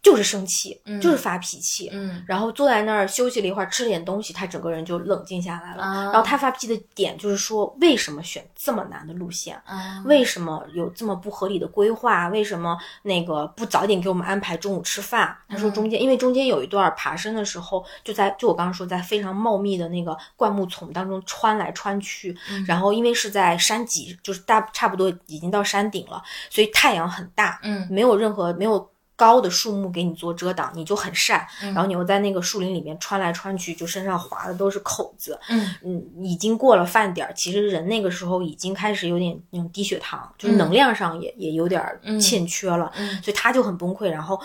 [0.00, 5.82] 就是生气，就是发脾气，嗯，然后坐在那儿休息了一会儿，吃了点东西，他整个人就冷静下来了。
[5.82, 9.60] 然后他发脾气的点就是说，为什么选这么难的路线？
[10.04, 12.28] 为什么有这么不合理的规划？
[12.28, 15.36] 为什么那个不早点给我们安排中午吃饭？
[15.48, 22.34] 他说中间，因为中间有一段爬升的时候，就在就我刚刚说，在非常茂密的那个灌木丛当中穿来穿去，
[22.66, 28.88] 然后因为是在山脊，就是大差不多已经到山顶了，所以太阳很大，嗯，没有任何没有。
[29.18, 31.44] 高的树木给你做遮挡，你就很晒。
[31.60, 35.36] 然后你又在那个树林里面穿来穿去，就身上划的都是口子。
[35.48, 41.84] 嗯嗯，已经过了饭点儿，其实人那个时候已经开始有点那种低血糖，就是能量上也也有点
[42.20, 42.92] 欠缺了。
[42.96, 44.08] 嗯，所以他就很崩溃。
[44.08, 44.40] 然后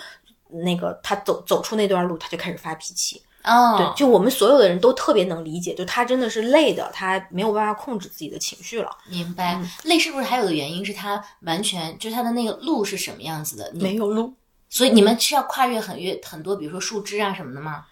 [0.50, 3.22] 那个他走走出那段路，他就开始发脾气。
[3.44, 8.90] 哦，对，就我们所有的人都特别能理解，就他真的是累的，他没有办法控制自己的情绪了。
[9.08, 13.72] 明白，累是不是还有个原因是他完全就是他的那个路是什么样子的？
[13.76, 14.34] 没有路。
[14.74, 17.86] 所以你们是要跨越很越很多，比如说树枝啊什么的吗？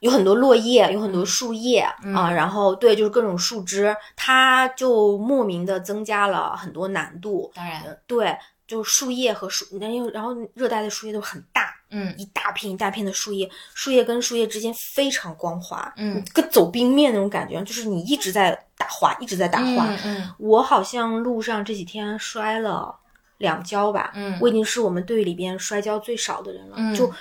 [0.00, 1.80] 有很多落叶，有很多树叶
[2.14, 7.52] 啊，然后对，就是各种树枝，它就莫名的增加了很多难度。
[7.54, 8.34] 当然，对，
[8.66, 19.86] 就树叶和树，然后然后热带的树叶都很大，嗯，一大片一大片的树叶，树叶跟树叶之间非常光滑，嗯，跟走冰面那种感觉，就是你一直在打滑，一直在打滑。
[20.02, 22.96] 嗯，我好像路上这几天摔了。
[23.42, 27.12] 两跤吧，嗯，我已经是我们队里边摔跤最少的人了，就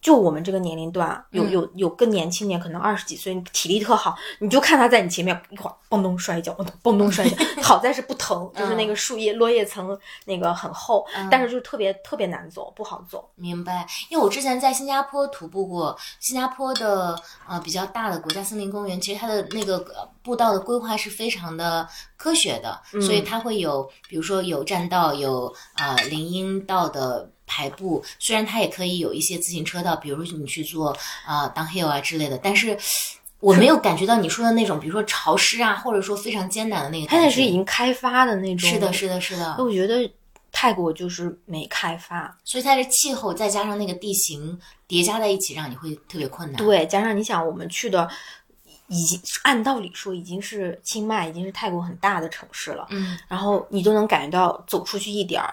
[0.00, 13.28] 就我们这个年龄段，有有有更年轻点，可能二十几岁，体力特好，你就看他在你前面一会儿蹦咚摔一跤，嘣咚摔一跤， 好在是不疼， 就是那个树叶落叶层那个很厚，但是就是特别特别难走，不好走。
[13.34, 19.84] 明白，因为我之前在新加坡徒步过，新加坡的呃比较大的国家森林公园，其实它的那个
[20.22, 21.86] 步道的规划是非常的
[22.16, 27.30] 科学的，所以它会有，比如说有栈道，有啊林荫道的。
[27.52, 32.78] 排布虽然它也可以有一些自行车道，比如你去做啊 downhill 啊之类的，但是
[33.40, 37.08] 我没有感觉到你说的那种，比如说潮湿啊，或者说非常艰难的那个。
[37.08, 38.70] 它那是已经开发的那种。
[38.70, 39.56] 是的，是的，是的。
[39.58, 40.08] 我觉得
[40.52, 46.56] 泰国就是没开发，所以它的气候再加上那个地形叠加在一起，让你会特别困难。
[46.56, 48.08] 对，加上你想，我们去的
[48.86, 52.86] 已经按道理说已经是清迈，已经是泰国很大的城市了。
[52.90, 53.18] 嗯。
[53.26, 55.52] 然后你都能感觉到走出去一点儿。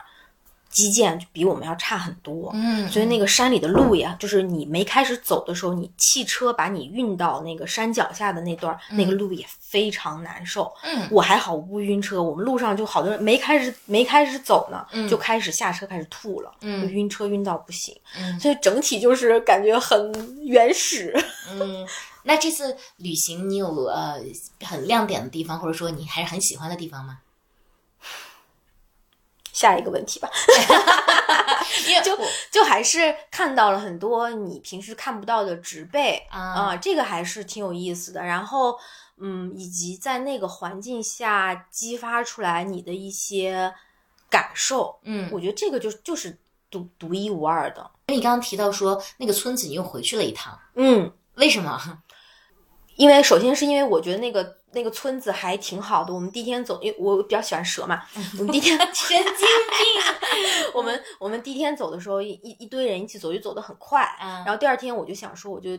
[0.77, 10.71] 基建就比我们要差很多，嗯，所以那个山里的路呀，就是你没开始走的时候，你汽车把你运到那个山脚下的那段，那个路也非常难受。
[10.83, 12.21] 嗯，我还好，我不晕车。
[12.21, 17.99] 我们路上就好多人没开始没开始走呢，就开始下车开始吐了，嗯，晕车晕到不行。
[18.15, 21.11] 嗯，所以整体就是感觉很原始。
[21.49, 21.87] 嗯，
[22.21, 24.21] 那这次旅行你有呃
[24.63, 27.17] 很亮点的地方，或者说你还是很喜欢的地方吗？
[29.57, 30.29] 下一个问题吧，
[32.05, 32.15] 就
[32.51, 38.21] 就还是看到了很多你平时看不到的植被啊，这个还是挺有意思的。
[38.23, 38.77] 然后，
[39.17, 43.73] 嗯，以及在那个环境下激发出来你的一些
[44.29, 46.37] 感受，嗯，我觉得这个就就是
[46.69, 47.89] 独独一无二的。
[48.09, 52.03] 你刚刚提到说那个村子你又回去了一趟，嗯，为什么？
[52.95, 54.56] 因为首先是因为我觉得那个。
[54.73, 56.13] 那个村子还挺好的。
[56.13, 58.03] 我们第一天走，因为我比较喜欢蛇嘛。
[58.37, 59.27] 我们第一天 神经病。
[60.73, 64.07] 我们我们第一天走的时候，一一堆人一起走，就走得很快。
[64.19, 65.71] 然后第二天我就想说，我就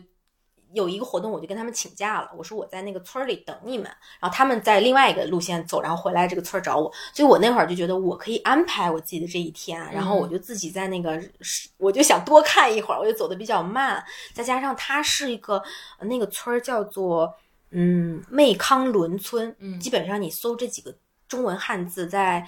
[0.73, 2.29] 有一个活动，我就跟他们请假了。
[2.35, 3.85] 我说我在那个村里等你们，
[4.19, 6.91] 然后他们在另外一个路线走，然后回来这个村找我。
[7.13, 11.21] 所以我那会儿就觉得我可以安排我自己的这一天，然后我就自己在那个，
[11.77, 14.03] 我就想多看一会儿，我就走的比较慢。
[14.33, 15.63] 再加上它是一个
[16.01, 17.33] 那个村儿叫做。
[17.71, 20.95] 嗯，媚康伦村，嗯，基本上你搜这几个
[21.27, 22.47] 中文汉字，在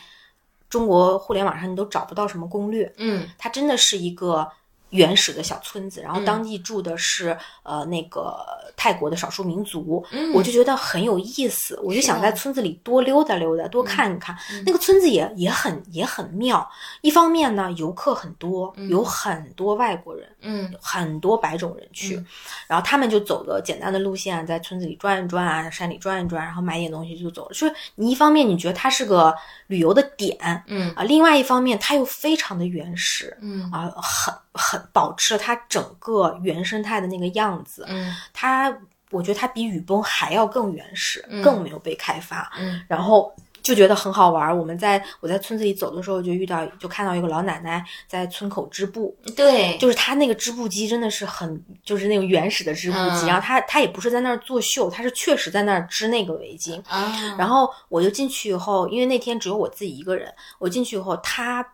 [0.69, 4.51] 中国互联网上你都找不到什么攻略，嗯，它真的是一个。
[4.91, 8.37] 原始的小村子，然后当地住的是呃那个
[8.77, 14.37] 泰国的少数民族，我就觉得很有意思，我就想在村子里多溜达溜达，多看一看。
[14.65, 16.69] 那个村子也也很也很妙，
[17.01, 22.21] 一方面呢游客很多，有很多外国人，嗯，很多白种人去，
[22.67, 27.53] 然后他们就走个简单的路线，在村子里转一转啊，山里转一转，然后买点东西就走了。
[27.53, 29.33] 就是你一方面你觉得它是个
[29.67, 34.33] 旅游的点，嗯啊，另外一方面它又非常的原始，嗯啊很。
[34.53, 38.75] 很保持了它整个原生态的那个样子，嗯，它
[39.09, 44.57] 我觉得它比雨崩还要更原始，更没有被开发，嗯，然后就觉得很好玩。
[44.57, 57.35] 我们在我在村子里走的时候，就遇到就看到一个老奶奶在村口织布，对，就是她那个织布机真的是很就是那种原始的织布机，然后她她也不是在那儿作秀，她是确实在那儿织那个围巾啊。
[57.37, 61.65] 然后我就进去以后，因为那天只有我自己一个人，我进去以后，她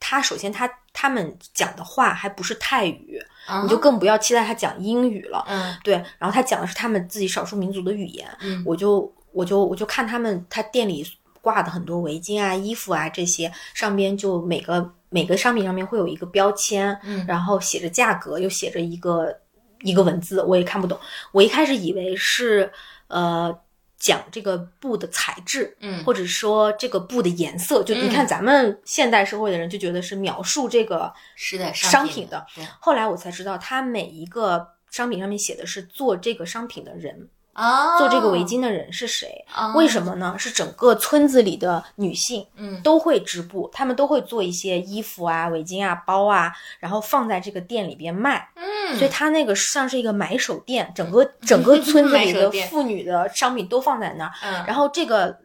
[0.00, 0.70] 她首先她。
[0.94, 3.20] 他们讲的话还不是泰语，
[3.64, 5.44] 你就更不要期待他讲英语了。
[5.48, 5.94] 嗯，对。
[6.18, 8.26] 然后他讲的是他们自己少数民族的语言。
[8.40, 11.04] 嗯，我就我就我就看他们他店里
[11.42, 19.36] 挂的很多围巾啊、衣服啊这些，上边就每个每个商品上面会有一个标签，嗯，然后写着价格，又写着一个
[19.80, 20.96] 一个文字，我也看不懂。
[21.32, 22.72] 我一开始以为是
[23.08, 23.54] 呃。
[23.98, 32.46] 讲这个布的材质，嗯，或者说这个布的颜色，就你看咱们现代社会的人就觉得是描述这个是的商品的。
[32.80, 37.28] 后来我才知道，它每一个商品上面写的是做这个商品的人。
[37.54, 39.44] 啊，做这个围巾的人是谁？
[39.74, 40.36] 为什么呢？
[40.38, 48.48] 是整个村子里的女性，嗯，都会织布，她们都会做一些衣服啊、围巾啊、包啊，然后放在这个店里边卖。
[48.56, 54.32] 嗯，所以它那个像是一个买手店，整个整个村子里的 妇女的商品都放在那儿。
[54.42, 55.38] 嗯，然后这个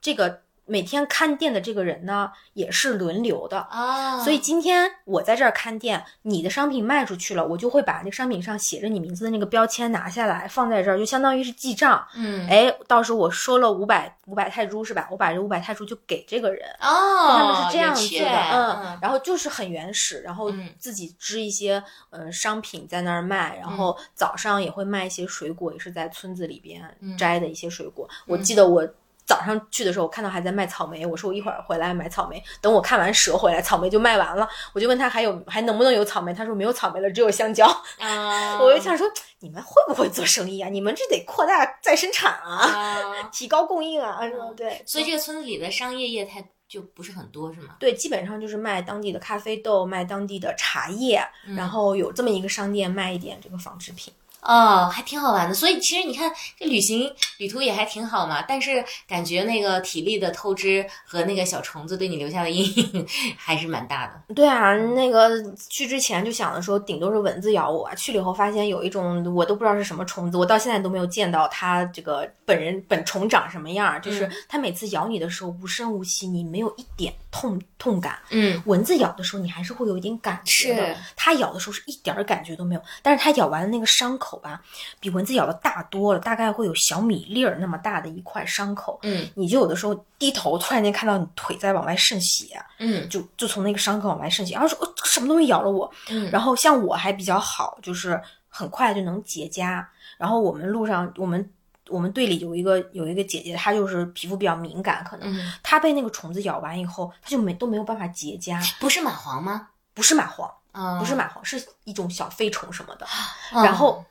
[0.00, 0.40] 这个。
[0.70, 12.06] 每天看店的这个人呢，也是轮流的啊，所以今天我在这儿看店，你的商品卖出去了，我就会把那商品上写着你名字的那个标签拿下来，放在这儿，就相当于是记账。
[12.14, 15.08] 嗯，哎，到时候我收了五百五百泰铢是吧？
[15.10, 16.64] 我把这五百泰铢就给这个人。
[16.80, 26.80] 哦，他们是这样子的，嗯，然后就是很原始，然后自己织一些嗯商品在那儿卖，然后早上也会卖一些水果，也是在村子里边
[27.18, 28.08] 摘的一些水果。
[28.26, 28.88] 我记得我。
[29.30, 32.42] 早早上去的时候，我看到还在卖草莓，我说我一会儿回来买草莓。
[32.60, 37.66] 等我看完蛇回来，草莓就卖完了，我就问他还有还能不能有草莓，他说没有草莓了，只有香蕉。
[37.98, 39.06] 啊，我就想说，
[39.38, 40.68] 你们会不会做生意啊？
[40.68, 43.00] 你们这得扩大再生产啊，
[43.32, 44.44] 提高供应啊，是吧？
[44.54, 44.82] 对。
[44.84, 47.76] 所以这个村子里的商业业态就不是很多，是吗？
[47.78, 51.26] 对，基本上就是卖当地的咖啡豆，卖当地的茶叶，
[51.56, 54.12] 然后有这么一个商店卖一点这个纺织品。
[54.42, 55.54] 哦，还挺好玩的。
[55.54, 58.42] 所以其实你看，这旅行旅途也还挺好嘛。
[58.42, 64.34] 但是感觉那个体力的透支和那个小虫子对你留下的阴影 还是蛮大的。
[64.34, 65.30] 对啊，那个
[65.68, 67.90] 去之前就想着说，顶多是蚊子咬我。
[67.96, 74.00] 去了以后发现有一种我都不知道是什么虫子，我到现在都没有见到它这个本人本虫长什么样。
[74.00, 78.18] 就是它每次咬你的时候无声无息，你没有一点痛痛感。
[78.30, 80.96] 嗯，蚊子咬的时候你还是会有一点感觉的。
[81.14, 84.40] 它咬的时候是一点儿感觉都没有，但是它咬完的那个伤口。
[84.40, 84.58] 吧，
[85.00, 88.98] 比蚊子咬的大多了，大概会有小米粒儿那么大的一块伤口。
[89.02, 92.58] 嗯，你就有的时候低头，突然间看到你腿在往外渗血。
[92.78, 95.92] 嗯，就就从那个伤口往外渗血，然后说什么东西咬了我。
[96.08, 98.18] 嗯，然后像我还比较好，就是
[98.48, 99.84] 很快就能结痂。
[100.16, 101.50] 然后我们路上，我们
[101.90, 108.58] 我们队里有一个有一个姐姐，她就是皮肤比较敏感，可能她被那个虫子咬完以后，她就没都没有办法结痂。
[108.78, 109.68] 不是蚂蟥吗？
[109.92, 113.06] 不是蚂蟥，啊，不是蚂蟥，是一种小飞虫什么的。
[113.52, 114.04] 然后。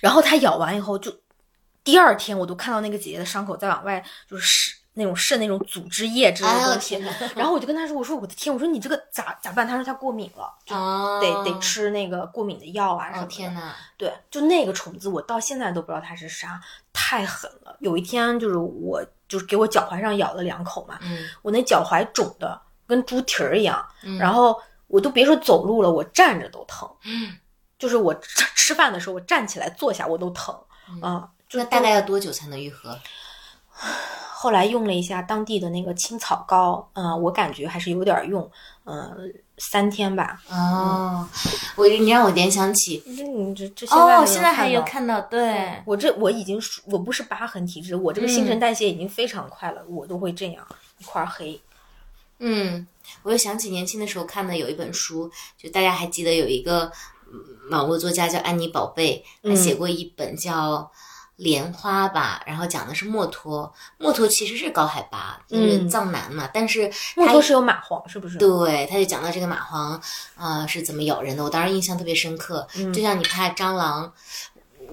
[0.00, 1.14] 然后她咬完以后，就
[1.84, 6.96] 第二天我都看到那个姐姐的伤口在往外，就是那种渗那种组织液之类的东西。
[7.34, 10.74] 然后我就跟他说：“我说我的天，我说你这个咋咋办？”他说他过敏了，就
[11.20, 13.28] 得得吃那个过敏的药啊什么的。
[13.28, 16.60] 天呐，对，就那个虫子，我到现在都不知道它是啥，
[16.92, 17.76] 太狠了。
[17.80, 20.98] 有一天就是我就是给我脚踝上咬了两口嘛，
[21.42, 23.84] 我那脚踝肿的跟猪蹄儿一样，
[24.18, 26.88] 然后我都别说走路了，我站着都疼。
[27.78, 30.54] 就是我吃吃饭的时候，我站起来坐下我都疼
[31.00, 31.28] 啊。
[31.54, 32.98] 那大概要多久才能愈合？
[34.34, 38.50] 后来用了一下当地的那个青草膏，嗯，我感觉还是有点用，
[38.84, 40.42] 嗯，三天吧。
[40.48, 41.28] 哦，
[41.76, 50.66] 我你让我联想起，你这这哦，现在还有看到，对我这我已经我不是疤痕体质，我这个新陈代谢已经非常快了，我都会这样
[50.98, 51.60] 一块黑。
[52.38, 52.86] 嗯，
[53.22, 56.90] 我又想起年轻的时候看的有一本书，就大家还记得有一个。
[57.70, 60.76] 网络作家叫安妮宝贝，他写过一本叫
[61.36, 63.72] 《莲花》吧，然后讲的是墨脱。
[63.98, 68.38] 墨脱其实是高海拔，就是藏南嘛，但是墨脱是有蚂蟥，是不是？
[68.38, 70.00] 对，他就讲到这个蚂蟥
[70.36, 72.66] 啊是怎么咬人的，我当时印象特别深刻。
[72.92, 74.12] 就像你怕蟑螂。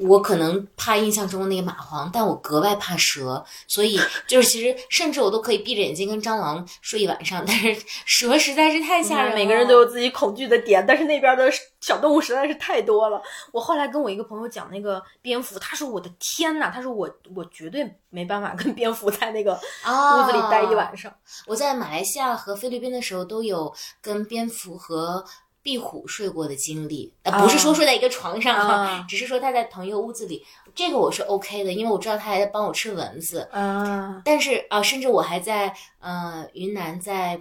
[0.01, 7.75] 我可能怕印象中的那个蚂蟥，但我格外怕蛇，所以 就是其实甚至我都可以闭着眼睛跟蟑螂睡一晚上，但是
[8.05, 9.35] 蛇实在是太吓人了。
[9.35, 11.49] 每个人都有自己恐惧的点，但是那边的
[11.81, 13.21] 小动物实在是太多了。
[13.51, 21.13] 我后来跟我一个朋友讲那个蝙蝠，他说我的天呐，他说我我绝对没办法跟蝙蝠在那个屋子里待一晚上。
[21.45, 25.23] 我在马来西亚和菲律宾的时候都有跟蝙蝠和。
[25.61, 33.49] 壁虎睡过的经历，呃，不是说睡在一个床上哈，只是说他在同一个屋子里，这个我是 OK 的，因为我知道他还在帮我吃蚊子。
[33.51, 37.33] 啊，但是啊，甚至我还在呃云南，在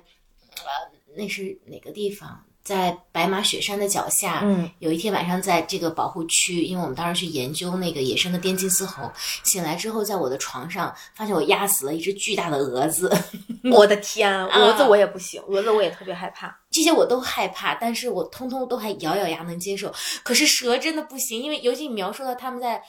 [0.56, 2.44] 呃那是哪个地方？
[2.68, 9.10] 在白马雪山的脚下，嗯，有一天晚上，在这个保护区，因为我们当时去研究那个野生的滇金丝猴，
[9.42, 13.10] 醒来之后，在我的床上发现我压死了一只巨大的蛾子。
[13.72, 19.90] 我的天，蛾子我也不行，蛾子我也特别害怕，这些我都害怕，但是我通通都还咬咬牙能接受。
[20.22, 22.82] 可是蛇真的不行，因为尤其你描述到他们在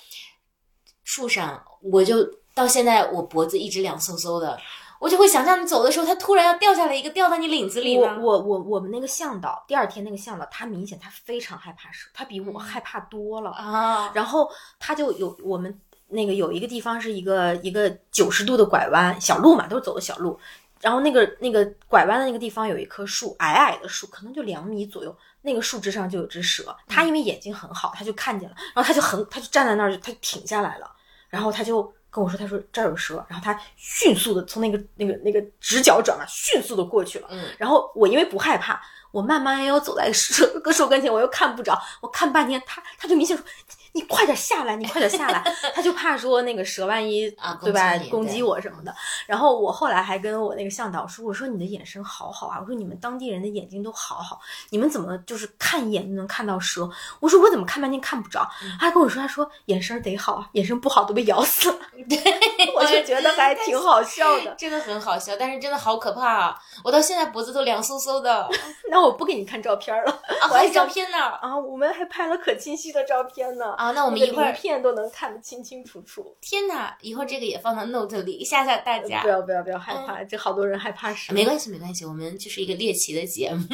[1.06, 2.18] 树上，我就
[2.54, 4.60] 到现在我脖子一直凉飕飕的。
[5.00, 14.12] 我就会想象你走的时候，它突然要掉下来一个，掉到你领子里我我我我们那个向导，第二天那个向导，他明显他非常害怕蛇，他比我害怕多了啊。
[14.14, 15.80] 然后他就有我们
[16.10, 20.38] 那个有一个地方是一个一个九十度的拐弯，小路嘛，都是走的小路。
[20.82, 25.16] 然后那个那个拐弯的那个地方有一棵树，矮矮的树，可能就两米左右。
[25.44, 30.92] 那个树枝上就有只蛇，他因为眼睛很好，他就看见了，然后他就很他就站在那儿，他就停下来了，
[31.30, 31.94] 然后他就。
[32.10, 37.28] 跟我说，他说这儿有蛇，然后他迅速的从那个那个那个直角转弯，迅速的过去了。
[37.30, 38.82] 嗯，然后我因为不害怕，
[39.12, 43.46] 我慢慢悠悠走在蛇跟蛇跟前，我又看不着，我看半天，他他就明显说。
[43.94, 47.30] 你快点下来，你快点下来，他就怕说那个蛇万一
[47.62, 48.96] 对吧攻击我什么的。
[49.26, 56.90] 然后我后来还跟我那个向导说，我说你的眼神好好啊，我说你们当地人的眼睛都好好，你们怎么就是看一眼就能看到蛇？
[57.20, 58.48] 我说我怎么看半天看不着？
[58.80, 61.78] 他跟我说，他说眼神得好啊，眼神不好都被咬死了。
[62.08, 62.18] 对，
[62.80, 64.54] 我就觉得还挺好笑的。
[64.58, 66.60] 真的很好笑，但是真的好可怕啊！
[66.84, 68.50] 我到现在脖子都凉飕飕的。
[68.90, 70.12] 那我不给你看照片了，
[70.42, 76.36] 啊，还有照片呢啊，我们还拍了可清晰的照片呢啊，那我们一会儿片都能看得清清楚楚。
[76.42, 79.22] 天哪，以后这个也放到 Note 里吓吓大家。
[79.22, 81.36] 不要不要不要害怕，这好多人害怕什么？
[81.36, 83.66] 没关系没关系，我们就是一个猎奇的节目。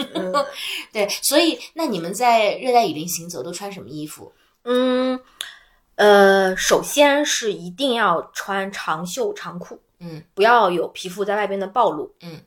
[0.91, 4.31] 对，所以那你们在热带雨林行走都穿什么衣服？
[4.67, 5.19] 嗯，
[5.95, 12.39] 呃，首先是一定要穿长袖长裤，嗯，不要有皮肤在外边的暴露，嗯，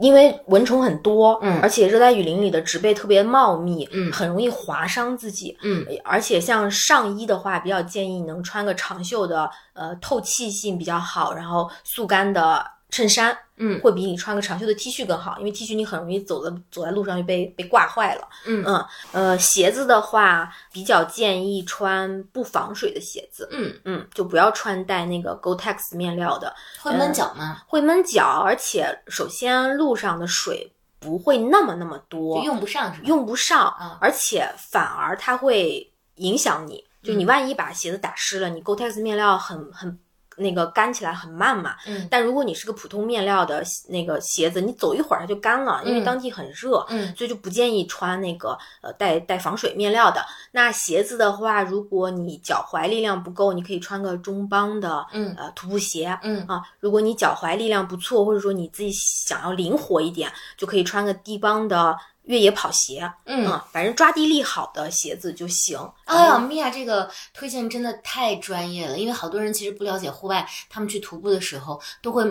[0.00, 12.64] 因为蚊虫很多，嗯，而且热带雨林里的植被特别茂密，嗯，很容易划伤自己，嗯，而且像上衣的话，比较建议能穿个长袖的，呃，透气性比较好，然后速干的
[12.96, 13.36] 衬衫。
[13.58, 18.28] 嗯，会比你穿个长袖的 T 恤更好，因为 T 恤你很容易走的走在路上就被被挂坏了。
[18.44, 23.48] 嗯嗯，呃，鞋子的话，比较建议穿不防水的鞋子。
[23.50, 27.62] 嗯嗯，就不要穿带那个 Gore-Tex 面料的，会闷脚吗？
[27.66, 33.06] 会闷脚，而且首先路上的水不会那么那么多，用不上是吧？
[33.08, 39.98] 用不上，嗯而且反而它会影响你，就你万一把鞋子打湿了，你 Gore-Tex 面料很很。
[40.36, 50.24] 那个干起来很慢嘛，嗯，但如果你是个普通面料的那个鞋子，你走一会儿它就干了，因为当地很热，嗯，所以就不建议穿那个呃带带防水面料的。
[50.52, 61.96] 那鞋子的话，如果你脚踝力量不够，你可以穿个中帮的，嗯呃徒步鞋，嗯啊，如果你脚踝力量不错，或者说你自己想要灵活一点，就可以穿个低帮的。
[62.26, 65.78] 越野跑鞋，嗯，反正抓地力好的鞋子就行。
[66.04, 72.24] 哎呀，米娅这个推荐真的太专业了，因为好多人其实不了解户外，他们去徒步的时候都会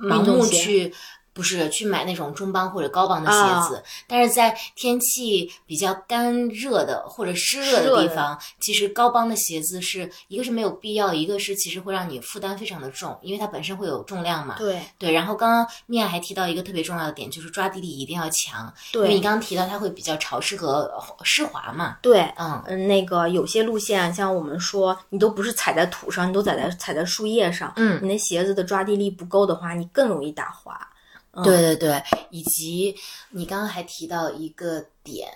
[0.00, 0.92] 盲目去。
[1.32, 14.56] 不是去买那种中帮或者高帮的鞋子，但是在天气比较干热的或者湿热的地方，其实高帮的鞋子是一个是没有必要，一个是其实会让你负担非常的重，因为它本身会有重量嘛。
[14.58, 15.12] 对对。
[15.12, 20.90] 然后刚刚米娅还提到一个特别重要的点，就是抓地力一定要强，对，因为你刚刚提到它会比较潮湿和
[21.22, 21.96] 湿滑嘛。
[22.02, 30.78] 对，嗯嗯，那个有些路线像我们说，你都不是踩在土上，你都踩在踩在树叶上，嗯，你那鞋子的抓地力不够的话，你更容易打滑。
[31.42, 32.94] 对对对，以及
[33.30, 35.28] 你刚刚还提到一个点，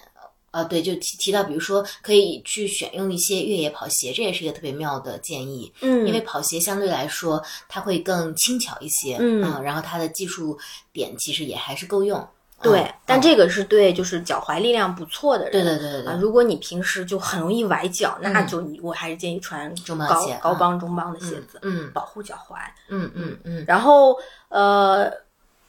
[0.51, 5.73] 呃，对，就提提到，比如说可以去选用一些越野跑鞋，这也是一个特别妙的建议。
[5.81, 10.59] 嗯，因为跑鞋相对来说它会更轻巧一些，嗯，然后它的技术
[10.93, 12.27] 点其实也还是够用。
[12.63, 15.53] 对，但这个是对就是脚踝力量不错的人。
[15.53, 22.57] 对对对对啊，如果你平时就很容易崴脚，那就你我还是建议穿中帮鞋、高帮、中帮的鞋子，嗯，保护脚踝。
[22.89, 23.65] 嗯嗯嗯。
[23.67, 24.17] 然后
[24.49, 25.11] 呃。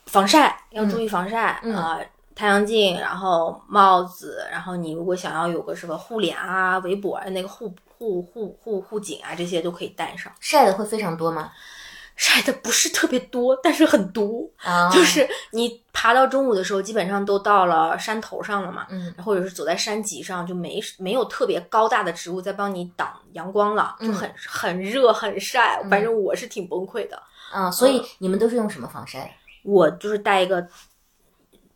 [0.07, 1.99] 防晒要注意防晒嗯、啊，
[2.35, 10.31] 太阳镜，然后帽子，然后你如果想要有个什么护脸啊、围脖那个护护护护护颈啊，这些都可以带上。
[10.39, 11.51] 晒的会非常多吗？
[12.15, 14.89] 晒的不是特别多，但是很毒啊！
[14.89, 27.21] 就是你爬到中午的时候，基本上都到了山头上了嘛，嗯，或者是走在山脊上，就没没有特别高大的植物在帮你挡阳光了，就很、嗯、很热很晒，反正我是挺崩溃的。
[27.51, 29.37] 啊，所以你们都是用什么防晒？
[29.67, 30.65] 我就是戴一个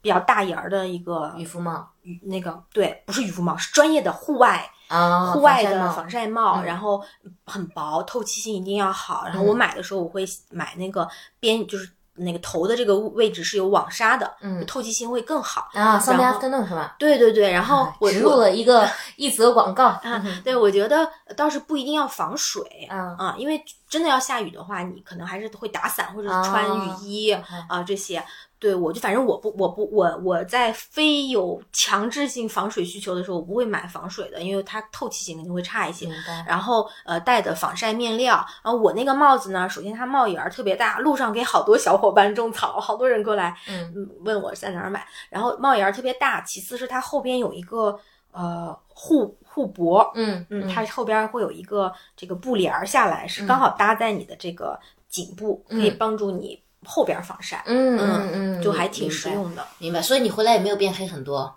[0.01, 1.85] 比较大檐儿的一个渔夫帽，
[2.23, 7.03] 那个对，不是渔夫帽，是专业的户外啊，户外的防晒帽，嗯、然后
[7.45, 9.25] 很薄，透气性一定要好。
[9.25, 11.07] 然后我买的时候，我会买那个
[11.39, 15.99] 边，就是那个头的这个位置是有网纱的，嗯，透气性会更好啊。
[15.99, 16.95] Sunday afternoon 是吧？
[16.97, 27.29] 对对对，然后我植入了一个 一则广告啊，对，我觉得倒是不一定要防水啊啊，因为真的要下雨的话，你可能还是会打伞或者穿雨衣
[27.67, 28.23] 啊这些。
[28.57, 36.07] 对，我就反正我不我不我我在非有强制性防水需求的时候，我不会买防水的，因为它透气性肯定会差一些。
[36.45, 45.05] 然后呃戴的防晒面料，然后我那个帽子呢，首先它帽檐儿特别大，路上给好多小伙伴种草，好多人过来嗯问我在哪儿买。
[45.31, 47.99] 然后帽檐儿特别大，其次是它后边有一个
[48.31, 54.79] 呃护护脖，嗯嗯，它后边会有一个这个布帘儿下来，是刚好搭在你的这个
[55.09, 56.61] 颈部，可以帮助你。
[56.83, 59.63] 后边防晒，嗯嗯嗯，就还挺实用的。
[59.77, 61.55] 明白，所以你回来也没有变黑很多。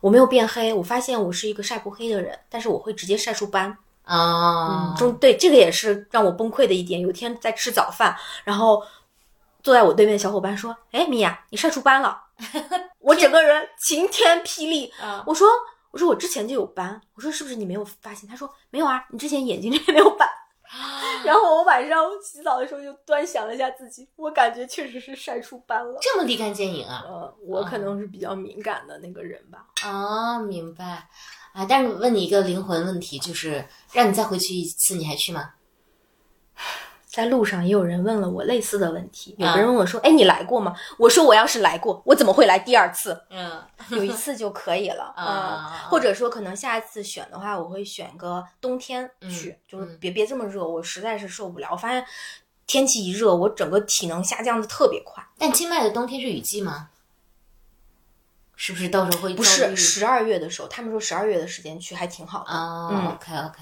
[0.00, 4.92] 我没有变黑，我发现我是一个晒不黑的人，但是我会直接晒出斑啊。
[4.92, 6.98] 嗯，中对这个也是让我崩溃的一点。
[6.98, 8.82] 有一天在吃早饭，然后
[9.62, 12.22] 坐在我对面的小伙伴说：“哎，米娅，你晒出斑了。”
[13.00, 14.90] 我整个人晴天霹雳。
[15.26, 15.46] 我说
[15.94, 17.00] ：“我说我之前就有斑。
[17.14, 20.28] 我说是不是你没有发现？”他说：“没有啊，你之前眼睛 这边没有斑。
[21.24, 27.04] ”然后我晚上洗澡的时候就端详了一下自己，我感觉确实是晒出斑了，这么立竿见影啊！
[27.06, 29.66] 呃，我可能是比较敏感的那个人吧。
[29.84, 31.08] 啊，明白。
[31.52, 35.52] 啊，但是问你一个灵魂问题，就是让你再回去一次，你还去吗？
[37.14, 43.16] 在路上也有人问了我类似的问题，有个人问我说：“哎，你来过吗？”我说：“我要是来过，我怎么会来第二次？
[43.30, 45.86] 嗯，有一次就可以了啊。
[45.88, 51.68] 或者说，可能下一次选的话，我会选个冬天去，就是别别这么热，我实在是受不了。
[51.70, 52.04] 我发现
[52.66, 55.24] 天气一热，我整个体能下降的特别快。
[55.38, 56.88] 但清迈的冬天是雨季吗？
[58.56, 60.68] 是不是到时候会不是十二月的时候？
[60.68, 63.12] 他们说十二月的时间去还挺好的啊。
[63.14, 63.58] OK OK，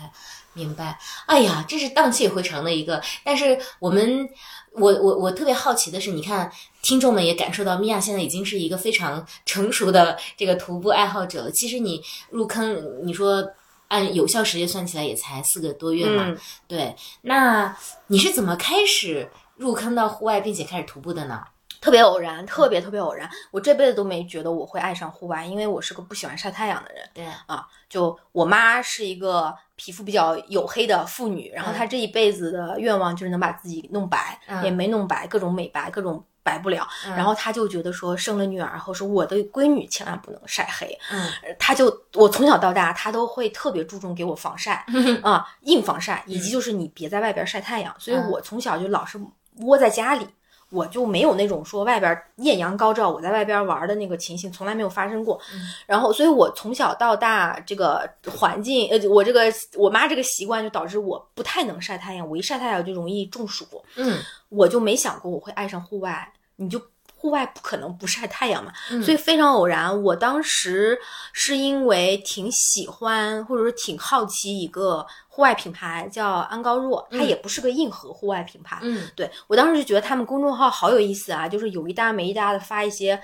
[0.52, 0.98] 明白。
[1.26, 3.02] 哎呀，这是荡气回肠的一个。
[3.24, 4.28] 但是我们，
[4.72, 6.50] 我我我特别好奇的是，你看
[6.82, 11.50] 听众们也感受到，米娅现在已经是一个非常成熟的这个徒步爱好者了。
[11.50, 13.50] 其实你入坑，你说
[13.88, 16.36] 按有效时间算起来也才四个多月嘛。
[16.68, 17.74] 对，那
[18.08, 21.42] 你是怎么开始入坑到户外，并且开始徒步的呢？
[21.82, 27.02] 特别偶然，特别特别偶然，我这辈子都没觉得我会爱上户外，因为我是个不喜欢晒太阳的人。
[27.12, 36.86] 对啊，就我妈是一个皮肤比较黝黑的妇女，然后她这一辈子的愿望就是能把自己弄白，也没弄白，各种美白，各种白不了。
[37.16, 40.96] 然后她就觉得说，生了女儿后，说我的闺女千万不能晒黑。
[41.10, 41.28] 嗯，
[41.58, 44.86] 她就我从小到大，她都会特别注重给我防晒
[45.24, 47.92] 啊，硬防晒，以及就是你别在外边晒太阳。
[47.98, 49.20] 所以我从小就老是
[49.62, 50.28] 窝在家里。
[50.72, 55.38] 我就没有那种说外边艳阳高照，我在外边玩的那个情形从来没有发生过。
[55.86, 58.08] 然后，所以我从小到大这个
[58.38, 59.42] 环境，呃，我这个
[59.76, 63.66] 我妈这个习惯就导致我不太能晒太阳，我一晒太阳就容易中暑。
[63.96, 64.18] 嗯，
[64.48, 66.80] 我就没想过我会爱上户外，你就。
[67.22, 70.02] 户外不可能不晒太阳嘛，所以非常偶然。
[70.02, 70.98] 我当时
[71.32, 78.80] 是因为挺喜欢或者说挺好奇一个户外品牌叫安高若，它也不是个硬核户外品牌。
[78.82, 83.22] 嗯，对我当时就觉得他们公众号好有意思啊，就是有一搭没一搭的发一些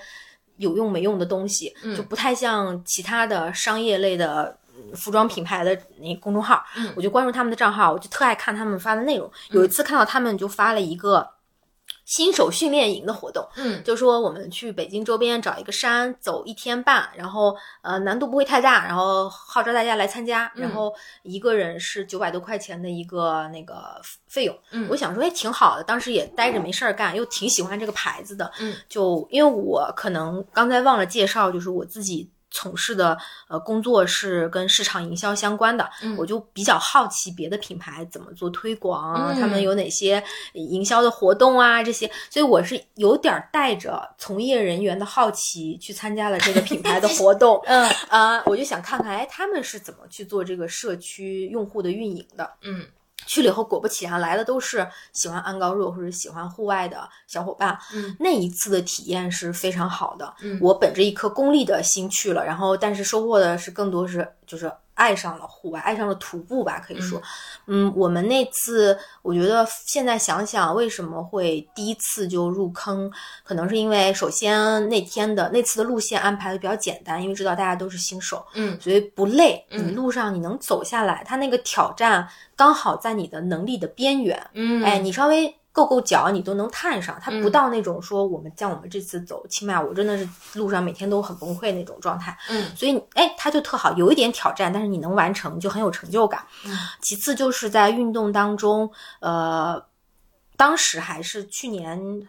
[0.55, 4.57] 有用没用的东西，就不太像其他的商业类的
[4.95, 6.63] 服装品牌的那公众号。
[6.95, 9.29] 我就关注他们的账号，我就特爱看他们发的内容。
[9.49, 11.29] 有一次看到他们就发了一个。
[12.09, 20.91] 新手训练营的活动，嗯，就说我们去北京周边找一个山走一天半，然后呃难度不会太大，然后号召大家来参加，然后
[21.21, 32.31] 一个人是九百多块钱的一个那个费用，嗯，我想说哎挺好的，当时也待着没事儿干，又挺喜欢这个牌子的，嗯，就因为我可能刚才忘了介绍，就是我自己。
[32.51, 40.23] 从事的呃工作是跟市场营销相关的，我就比较好奇别的品牌怎么做推广，他们有哪些
[40.53, 47.89] 营销的活动啊这些，所以我是有点带着从业人员的好奇去参加了这个品牌的 活动，嗯。
[48.09, 52.85] 啊，我就想看看哎他们是怎么去做这个社区用户的运营的，嗯。
[53.29, 57.77] 去了以后，果不其然，来的都是喜欢安高热或者喜欢户外的小伙伴。
[57.93, 60.33] 嗯，那一次的体验是非常好的。
[60.41, 64.71] 嗯，我本着一颗功利的心去了，然后但是收获的是更多是就是。
[64.99, 67.21] 爱上了户外，爱上了徒步吧，可以说，
[67.67, 73.09] 嗯，我们那次，我觉得现在想想，为什么会第一次就入坑，
[73.45, 82.27] 可能是因为首先那天的那次的路线安排的比较简单，因为知道大家都是新手，嗯，所以不累，你路上你能走下来，它那个挑战
[82.57, 85.55] 刚好在你的能力的边缘，嗯，哎，你稍微。
[85.79, 92.37] 够够脚，你都能探上，它不到那种说我们像我们这次走清迈，我真的是路上每天都很崩溃那种状态。
[92.49, 96.43] 嗯，所以哎，它就特好，有一点挑战，但是你能完成就很有成就感。
[96.65, 99.81] 嗯，其次就是在运动当中，呃，
[100.57, 102.27] 当时还是去年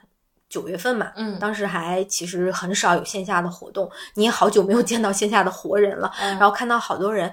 [0.49, 7.33] 九月份嘛，嗯，当时还其实很少有线下的活动，你也好久没有见到线下的活人了，然后看到好多人，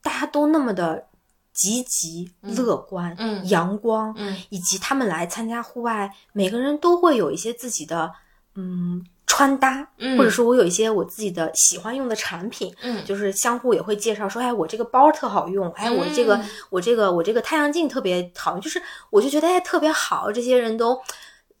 [0.00, 1.06] 大家都那么的。
[1.54, 3.16] 积极、乐观、
[3.48, 4.14] 阳光，
[4.50, 8.10] 以及他们来参加户外，每个人都会有一些自己的
[8.56, 9.88] 嗯穿搭，
[10.18, 16.38] 或者说我有一些我自己的喜欢用的产品，嗯，就是相互也会介绍说，哎，我这个包特好用，哎，我这个
[16.70, 21.00] 我这个我这个太阳镜特别好用，就是我就觉得哎特别好，这些人都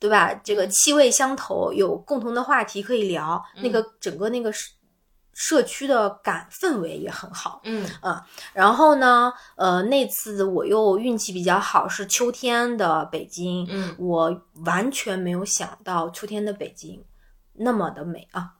[0.00, 0.34] 对吧？
[0.42, 4.70] 这个气味相投，有共同的话题可以聊，那个整个那个是。
[5.34, 7.84] 社区的感氛围也很好，嗯。
[8.00, 17.04] 啊，然后呢，呃，那次我又运气比较好，是秋天的北京，嗯，我完全没有想到秋天的北京
[17.54, 18.52] 那么的美啊，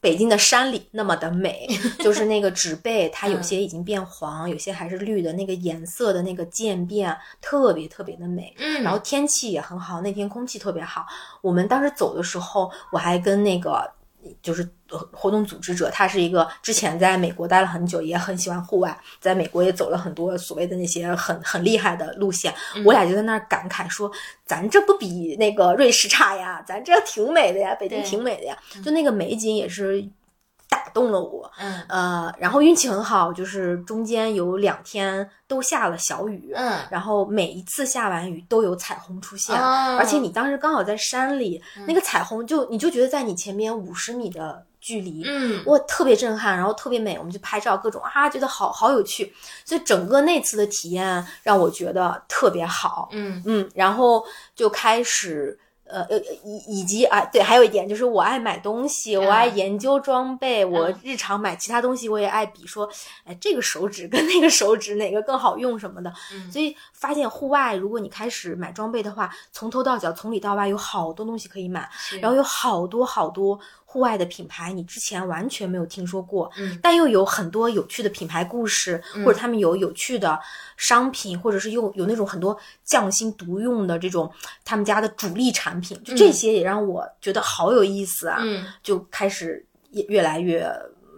[0.00, 1.68] 北京的山里那么的美，
[1.98, 11.06] 就是那个植被，它有些已经变黄，有些还是绿的，那个颜色的那个渐变特别特别的美，嗯，然后天气也很好，那天空气特别好，
[11.40, 13.90] 我们当时走的时候，我还跟那个。
[14.40, 14.68] 就是
[15.10, 22.54] 活动组织者，他是一个之前在美国待了很久，也很喜欢户外，在美国也走了很多所谓的那些很很厉害的路线。
[22.84, 24.10] 我俩就在那儿感慨说
[24.46, 30.04] ：“咱这不比那个瑞士差呀，咱这挺美的呀，北京挺美的呀。”就那个美景也是
[30.72, 31.52] 打动了我。
[31.58, 31.82] 嗯。
[31.88, 41.84] 呃，然后运气很好，就是中间有两天都下了小雨，嗯，然后每一次下完雨都有彩虹出现，哦而且你当时刚好在山里，嗯。
[41.86, 45.62] 那个彩虹就你就觉得在你前面五十米的距离，嗯。
[45.66, 49.32] 哇，特别震撼，然后特别美，我们就拍照各种啊，觉得好好有趣，
[49.64, 53.42] 所以整个那次的体验让我觉得特别好，嗯。
[53.44, 54.24] 嗯，然后
[54.56, 55.58] 就开始。
[55.92, 59.56] 呃呃，以以及啊，对，还有一点就是我爱买东西，我爱嗯。
[59.56, 61.00] 研究装备，我嗯。
[61.04, 62.88] 日常买其他东西我也爱比说，
[63.24, 66.12] 哎，这个手指跟那个手指哪个更好用什么的。
[66.32, 66.50] 嗯。
[66.50, 71.88] 所以发现户外，如果你开始买装备的话，从头到脚，从里到外有好多东西可以买，
[72.20, 73.58] 然后有好多好多
[73.92, 76.78] 户外的品牌，你之前完全没有听说过，嗯。
[76.82, 80.38] 但又有很多有趣的品牌故事，嗯或者他们有有趣的
[80.78, 84.32] 商品，或者是用有那种很多匠心独用的这种
[84.64, 88.64] 他们家的主力产品，就这些也让我觉得好有意思啊，嗯。
[88.82, 90.66] 就开始也越来越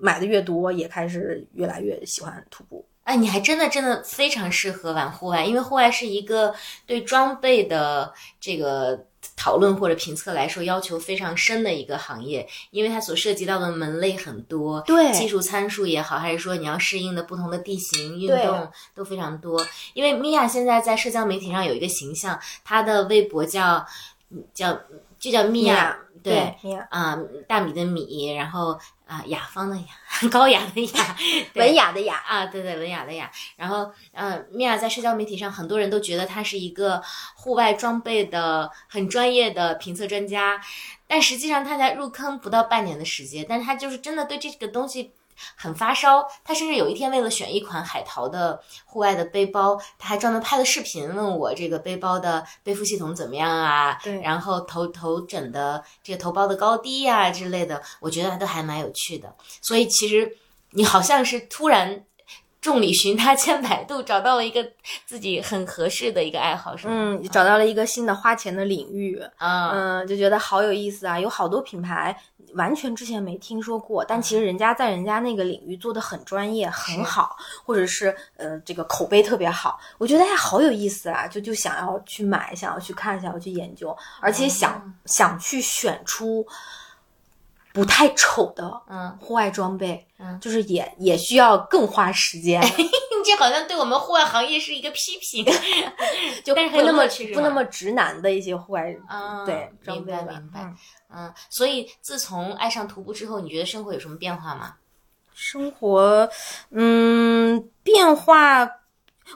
[0.03, 2.85] 买的越多，也开始越来越喜欢徒步。
[3.05, 6.55] 哎，你还真的真的非常适合玩户外，因为户外是一个
[6.87, 8.11] 对装备的
[8.41, 9.07] 这个
[9.37, 19.65] 讨论或者评测来说要求非常深的一个行业，因为它所涉及到的门类很多，对技术参数也好，还是说你要适应的不同的地形运动都非常多。
[19.93, 23.87] 因为米娅现在在社交媒体上有一个形象，她的微博叫
[24.53, 24.79] 叫
[25.19, 26.55] 就叫米娅，娅对。
[26.63, 28.79] 米娅啊、大米的米，然后
[29.15, 29.85] 啊、雅芳的雅，
[30.29, 31.17] 高雅的雅，
[31.55, 33.31] 文雅的雅，啊，对对，文雅的雅。
[33.55, 37.01] 然后，呃，米娅在社交媒体上，很多人都觉得她是一个
[37.37, 40.61] 户外装备的很专业的评测专家，
[41.07, 45.13] 但实际上她才入坑不到半年的时间，但是她就是真的对这个东西。
[45.57, 53.99] 很发烧，他甚至有一天为了选一款海淘的户外的背包，他还专门拍了视频问我这个背包的背负系统怎么样啊？
[54.03, 59.35] 对然后头头枕的这个头包的高低呀、之类的，我觉得都还蛮有趣的。
[59.61, 60.37] 所以其实
[60.71, 62.05] 你好像是突然
[62.65, 64.67] 众里寻他千百度，找到了一个
[65.05, 66.95] 自己很合适的一个爱好，是吗？
[66.97, 71.21] 嗯，找到了一个新的花钱的领域，啊，嗯，就觉得好有意思啊！
[71.21, 72.19] 有好多品牌
[72.55, 77.37] 完全之前没听说过，但其实人家在人家那个领域做的很专业、很好，
[77.67, 81.29] 或者是呃这个口碑特别好，我觉得哎好有意思啊！
[81.29, 86.47] 就就想要去买，想要去看，想要去研究，而且想、想去选出
[87.75, 90.39] 不太丑的嗯，户外装备，嗯。
[90.41, 92.63] 就是也也需要更花时间，
[93.25, 95.45] 这好像对我们户外行业是一个批评，
[96.45, 100.19] 就不那么是不那么直男的一些户外嗯，对装明备吧？
[100.27, 100.61] 白明白。
[100.63, 100.77] 嗯。
[101.17, 104.75] 嗯，所以自从爱上徒步之后，你觉得生活有什么变化吗？
[105.35, 106.29] 生活，
[106.71, 108.65] 嗯，变化，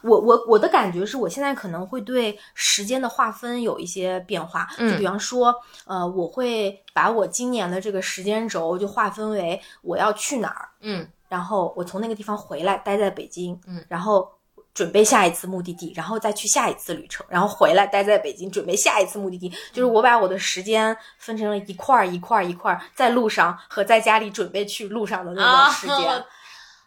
[0.03, 5.55] 我我我的感觉是我现在可能会对时间的划分有一些变化，嗯就比方说，
[5.86, 14.30] 呃，我会把我今年的这个时间轴就划分为我要去哪儿，嗯然后我从那个地方回来，待在北京，嗯，然后。
[14.74, 19.49] 准备下一次目的地，然后再去下一次旅程，然后回来待在北京，准备下一次目的地。
[19.72, 26.24] 就是我把我的时间分成了一块儿一块儿一块儿，在路上和在家里准备去路上的那啊个时间。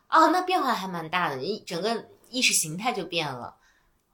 [0.10, 3.56] 哦，那变化还蛮大的，你整个意识形态就变了。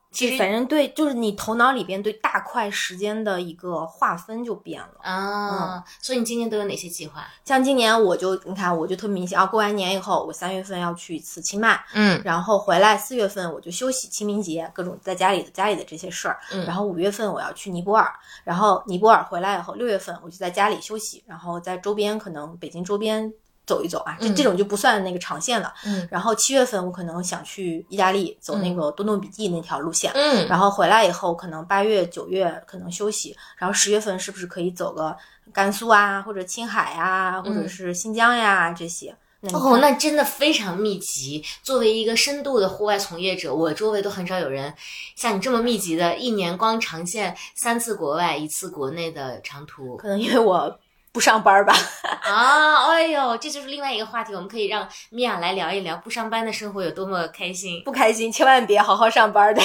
[0.10, 4.94] 其实反正对，就是你头脑里边对大块时间的一个划分就变了。
[5.02, 7.28] 啊，所以你今年都有哪些计划？
[7.44, 16.40] 像今年我就你看，我就特别明显啊，过完年以后，我三月份要去一次清迈，嗯然后回来四月份我就休息清明节，各种在家里的家里的这些事儿。
[16.54, 18.12] 嗯然后五月份我要去尼泊尔，
[18.46, 23.32] 然后尼泊尔回来以后，六月份我就在家里休息，然后在周边可能北京周边
[23.68, 25.72] 走一走啊，这嗯这种就不算那个长线了。
[25.86, 35.16] 嗯然后七月份我可能想去意大利走那个多诺比蒂那条路线，嗯然后回来以后，可能八月、九月可能休息，然后十月份是不是可以走个
[35.54, 39.16] 甘肃啊，或者青海啊，或者是新疆呀、这些？
[39.54, 41.46] 哦，那真的非常密集。
[41.62, 44.74] 作为一个深度的户外从业者，我周围都很少有人
[45.16, 50.80] 像你这么密集的，一年光长线三次国外，一次国内的长途可能因为我
[51.18, 51.74] 不上班吧，
[52.22, 52.92] 啊！
[52.92, 57.82] 哎呦，这就是另外一个话题，我们可以让米娅来聊一聊不上班的生活有多么开心。
[57.84, 59.60] 不开心，千万别好好上班的。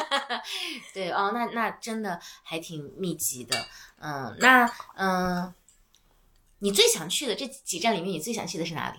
[0.94, 3.54] 对哦，那那真的还挺密集的。
[4.00, 4.66] 嗯，那
[4.96, 5.52] 嗯，
[6.60, 8.98] 你最想去的这几站里面，你最想去的是哪里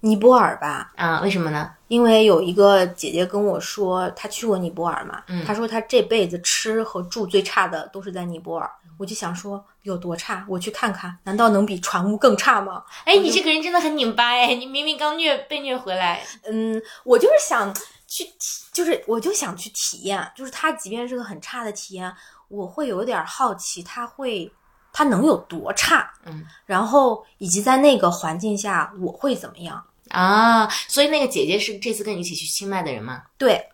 [0.00, 1.20] 尼泊尔吧，啊？
[1.20, 1.70] 为什么呢？
[1.86, 8.68] 因为有一个姐姐跟我说，她去过尼泊尔嘛，嗯她说她这辈子吃和住最差的都是在尼泊尔。
[8.98, 12.84] 我就想说有多差，我去看看，难道能比船坞更差吗？
[13.04, 14.54] 哎，你这个人真的很拧巴哎！
[14.54, 17.74] 你明明刚虐被虐回来，嗯，我就是想
[18.06, 22.12] 去体，就是我就想去体验，就是它即便是个很差的体验，
[22.48, 24.52] 我会有点好奇，它会
[24.92, 26.12] 它能有多差？
[26.26, 29.82] 嗯，然后以及在那个环境下我会怎么样？
[30.10, 33.22] 啊，所以那个姐姐是这次跟你一起去清迈的人吗？
[33.38, 33.64] 对，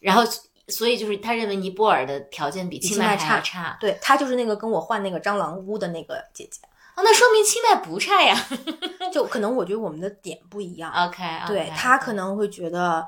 [0.00, 0.22] 然后
[0.68, 6.60] 所以就是他认为尼泊尔的条件比清迈还要差，对她就是那个跟我换那个蟑螂屋的那个姐姐。
[6.96, 8.34] 哦，那说明清迈不差呀。
[9.12, 10.90] 就可能我觉得我们的点不一样。
[10.92, 13.06] OK，, 对他可能会觉得，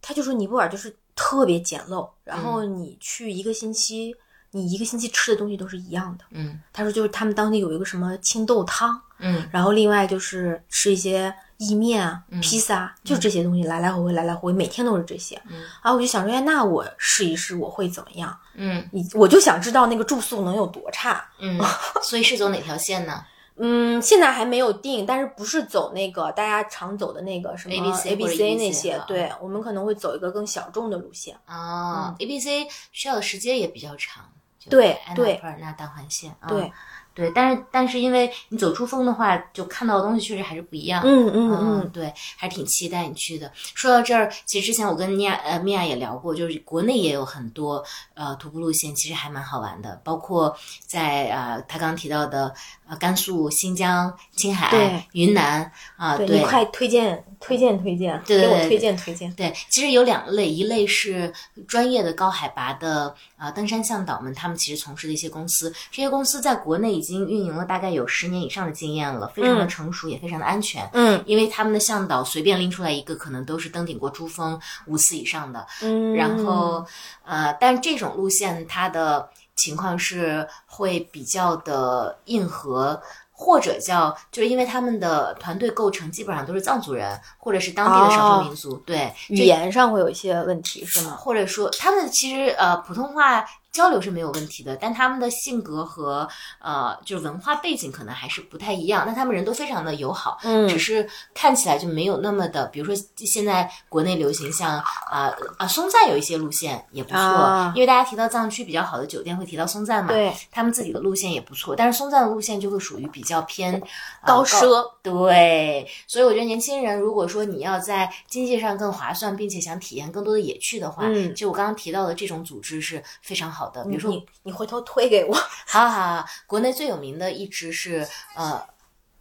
[0.00, 4.14] 他就说尼泊尔就是特别简陋，然后你去一个星期，
[4.52, 6.24] 你一个星期吃的东西都是一样的。
[6.30, 15.40] 嗯，她说就是他们当地有一个什么青豆汤，嗯，然后另外就是吃一些意面啊、嗯披萨，就这些东西来来回回，来来回回，每天都是这些。
[15.48, 18.38] 嗯，然后我就想说，哎，那我试一试，我会怎么样？
[18.54, 21.24] 嗯你我就想知道那个住宿能有多差。
[21.38, 21.60] 嗯，
[22.02, 23.24] 所以是走哪条线呢？
[23.58, 29.04] 嗯，现在还没有定，但是不是走那个大家常走的那个什么 ABC ABC 那些啊？
[29.08, 31.34] 对，我们可能会走一个更小众的路线。
[31.48, 34.24] 哦、a b c 需要的时间也比较长。
[34.58, 36.30] 就对安娜对普尔纳单环线。
[36.38, 36.70] 啊对，
[37.16, 41.02] 对，但是但是因为你走珠峰的话，就看到的东西确实还是不一样。
[41.02, 43.50] 嗯嗯嗯，嗯，对，还挺期待你去的。
[43.54, 50.54] 说到这儿，其实之前我跟米娅呃米娅也聊过，就是国内也有很多呃徒步路线，其实还蛮好玩的，包括
[50.86, 52.52] 在呃他刚刚提到的
[52.88, 59.32] 呃甘肃、新疆、青海、云南啊，对对你快推荐推荐推荐，对对对给我推荐推荐。
[59.34, 61.32] 对，其实有两类，一类是
[61.66, 70.88] 专业的高海拔的啊、呃登山向导们，他们其实从事的一些公司，这些公司在国内已经运营了大概有十年以上的经验了，非常的嗯成熟，也非常的安全。
[70.92, 75.66] 嗯因为他们的向导随便拎出来一个，可能都是登顶过珠峰五次以上的。
[75.82, 76.84] 嗯，然后，
[77.24, 83.00] 呃，但这种路线它的情况是会比较的硬核。
[83.38, 91.10] 或者叫，就是因为他们的团队构成基本上都是藏族人，或者是当地的少数民族，对语言上会有一些问题是吗？
[91.20, 93.44] 或者说他们其实呃普通话
[93.76, 96.26] 交流是没有问题的，但他们的性格和
[96.60, 99.04] 呃就是文化背景可能还是不太一样。
[99.06, 113.74] 那他们人都非常的友好，嗯只是看起来就没有那么的，比如说现在国内流行像啊啊、松赞有一些路线也不错，啊因为大家提到藏区比较好的酒店会提到松赞嘛，对，他们自己的路线也不错，但是松赞的路线就会属于比较偏、
[114.22, 114.82] 呃高奢。
[115.02, 123.84] 对，所以我觉得年轻人如果说你要在经济上更划算，并且想体验更多的野趣的话，嗯就我刚刚提到的这种组织是非常好的。
[123.84, 125.34] 比如说，你你回头推给我。
[125.66, 128.66] 好好好，国内最有名的一支是呃。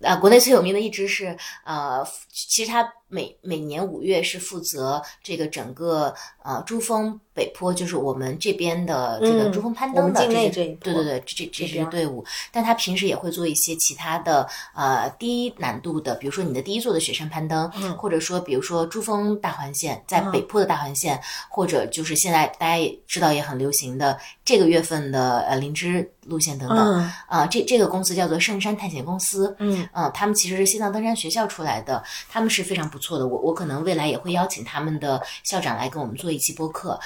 [0.04, 17.96] 啊，国内最有名的一支是呃，其实它每每年五月是负责这个整个呃珠峰北坡，就是我们这边的这个嗯珠峰攀登的这一对对对，这这这支队伍，但他平时也会做一些其他的呃低难度的，比如说你的第一座的雪山攀登，嗯。
[17.98, 20.32] 或者说比如说珠峰大环线，在嗯。
[20.32, 26.78] 北坡的大环线，或者就是现在大家也知道也很流行的这个月份的呃灵芝路线等等。
[26.78, 27.12] 嗯。
[27.28, 29.88] 啊、这这个公司叫做圣山探险公司，嗯。
[29.94, 33.28] 嗯，他们其实是西藏登山学校出来的，他们是非常不错的。
[33.28, 36.98] 我我可能未来也会邀请他们的校长来跟我们做一期播客。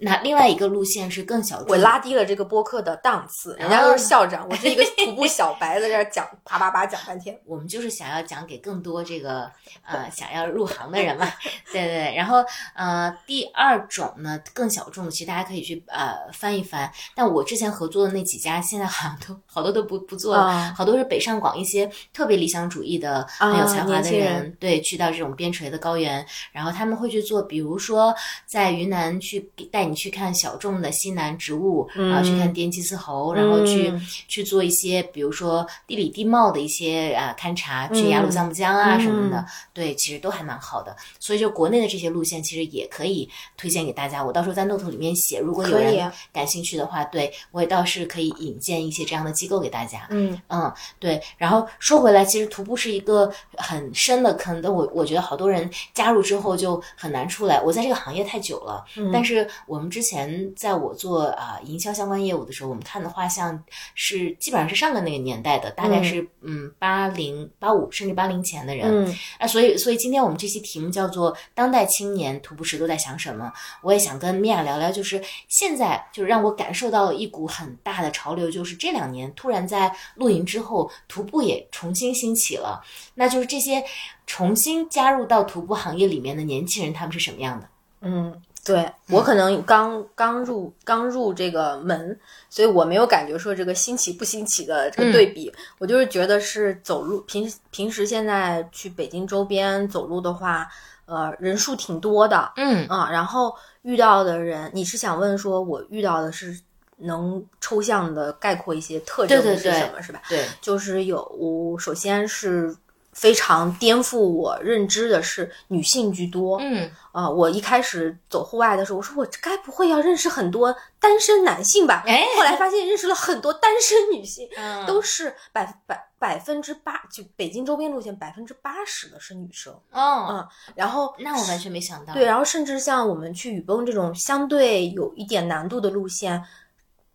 [0.00, 7.38] 那另外一个路线是更小众，我拉低了这个播客的档次，人家都是校长，我是一个徒步 小白，在这儿讲啪啪啪讲半天。
[7.46, 9.48] 我们就是想要讲给更多这个
[9.84, 11.26] 呃想要入行的人嘛，
[11.72, 12.14] 对对对。
[12.16, 12.44] 然后
[12.74, 16.90] 呃第二种呢更小众的，其实大家可以去呃翻一翻。
[17.14, 28.14] 但我之前合作的那几家，现在好像都好多都不不做了，啊好多是北上广一些特别理想主义的、啊很有才华的人，对，去到这种边陲的高原，然后他们会去做，比如说
[28.46, 29.38] 在云南去
[29.70, 40.94] 带你去看小众的西南植物，然后去看滇鸡丝猴，然后去、嗯去做一些，比如说地理地貌的一些啊勘察，去雅鲁藏布江啊嗯什么的，对，其实都还蛮好的。
[41.18, 44.24] 所以就国内的这些路线，其实也可以推荐给大家。
[44.24, 50.06] 我到时候在 note 里面写，如果有人感兴趣的话，对我也倒是可以引荐一些这样的机构给大家。
[50.10, 51.20] 嗯嗯，对。
[51.36, 54.72] 然后说回来，其实徒步是一个很深的坑但。
[54.72, 57.60] 我我觉得好多人加入之后就很难出来。
[57.60, 63.62] 我在这个行业太久了，嗯但是我们之前在我做啊、营销相关业务的时候，我们看的画像
[63.94, 68.86] 是基本上是上个那个年代的，大概是嗯八零八五甚至八零前的人。
[68.86, 73.52] 嗯啊，所以所以今天我们这期题目叫做“当代青年徒步时都在想什么”。
[73.82, 82.80] 我也想跟米娅聊聊，就是现在就是让我感受到了一股很大的潮流，就是这两年突然在露营之后，徒步也重新兴起了。
[83.14, 83.82] 那就是这些
[84.26, 87.68] 重新加入到徒步行业里面的年轻人，他们是什么样的？
[88.02, 92.18] 嗯，对我可能刚刚入刚入这个门，
[92.50, 100.68] 所以我没有感觉说这个新奇不新奇的这个对比，我就是觉得是走路平平时现在去北京周边走路的话，
[101.06, 106.60] 呃，人数挺多的，嗯啊，然后遇到的人，你是想问说我遇到的是
[106.98, 110.20] 能抽象的概括一些特征是什么，是吧？
[110.28, 112.76] 对，就是有，首先是。
[113.16, 122.04] 非常颠覆我认知的是女性居多，嗯，啊，我一开始走户外的时候，我说我该不会要认识很多单身男性吧？
[122.06, 136.44] 哎，后来发现认识了很多单身女性，嗯，都是百百百分之八，就北京周边路线百分之八十的是女生，哦，嗯，然后那我完全没想到，对，然后甚至像我们去雨崩这种相对有一点难度的路线，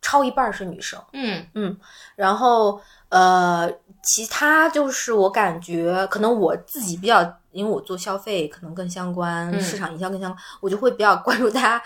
[0.01, 1.77] 超一半是女生，嗯嗯，
[2.15, 2.81] 然后。
[3.11, 3.69] 呃，
[4.03, 7.21] 其他就是我感觉可能我自己比较，
[7.51, 11.83] 因为我做消费可能更相关，市场营销更相关，我就会比较关注大家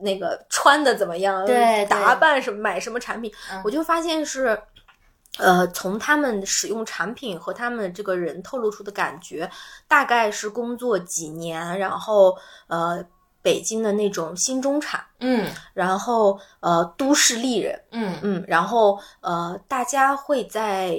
[0.00, 3.32] 那个穿的怎么样，对，打扮什么，买什么产品，
[3.64, 4.60] 我就发现是，
[5.38, 9.50] 呃，从他们使用产品和他们这个人透露出的感觉，
[9.86, 12.36] 大概是工作几年，然后
[12.68, 13.04] 呃。
[13.40, 20.98] 北京的那种新中产，嗯，然后呃，都市丽人，嗯嗯，然后呃，大家会在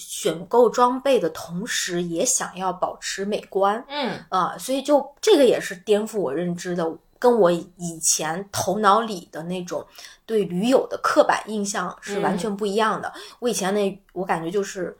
[0.00, 9.86] 选购装备的同时，也想要保持美观，嗯啊，所以就这个也是颠覆我认知的，跟我以前头脑里的那种
[10.24, 13.12] 对驴友的刻板印象是完全不一样的。
[13.38, 14.96] 我以前那我感觉就是。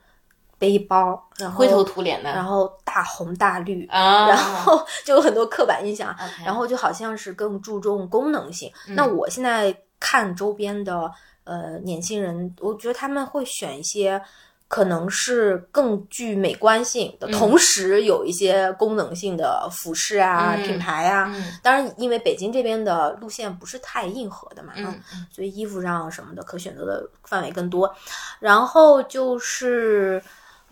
[0.60, 8.70] 背包，然后灰头土脸的，然后大红大绿，啊，然后 就有很多刻板印象，然后就好像是更注重功能性。
[8.88, 11.10] 那我现在看周边的
[11.44, 14.22] 呃年轻人，我觉得他们会选一些
[14.70, 21.34] 可能是更具美观性的，同时有一些功能性的服饰啊、品牌啊。
[21.60, 24.94] 当然，因为北京这边的路线不是太硬核的嘛，嗯，
[25.32, 27.92] 所以衣服上什么的可选择的范围更多。
[28.38, 30.22] 然后就是。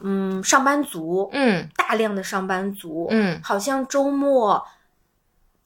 [0.01, 4.65] 嗯，上班族，嗯，大量的上班族，嗯，好像周末，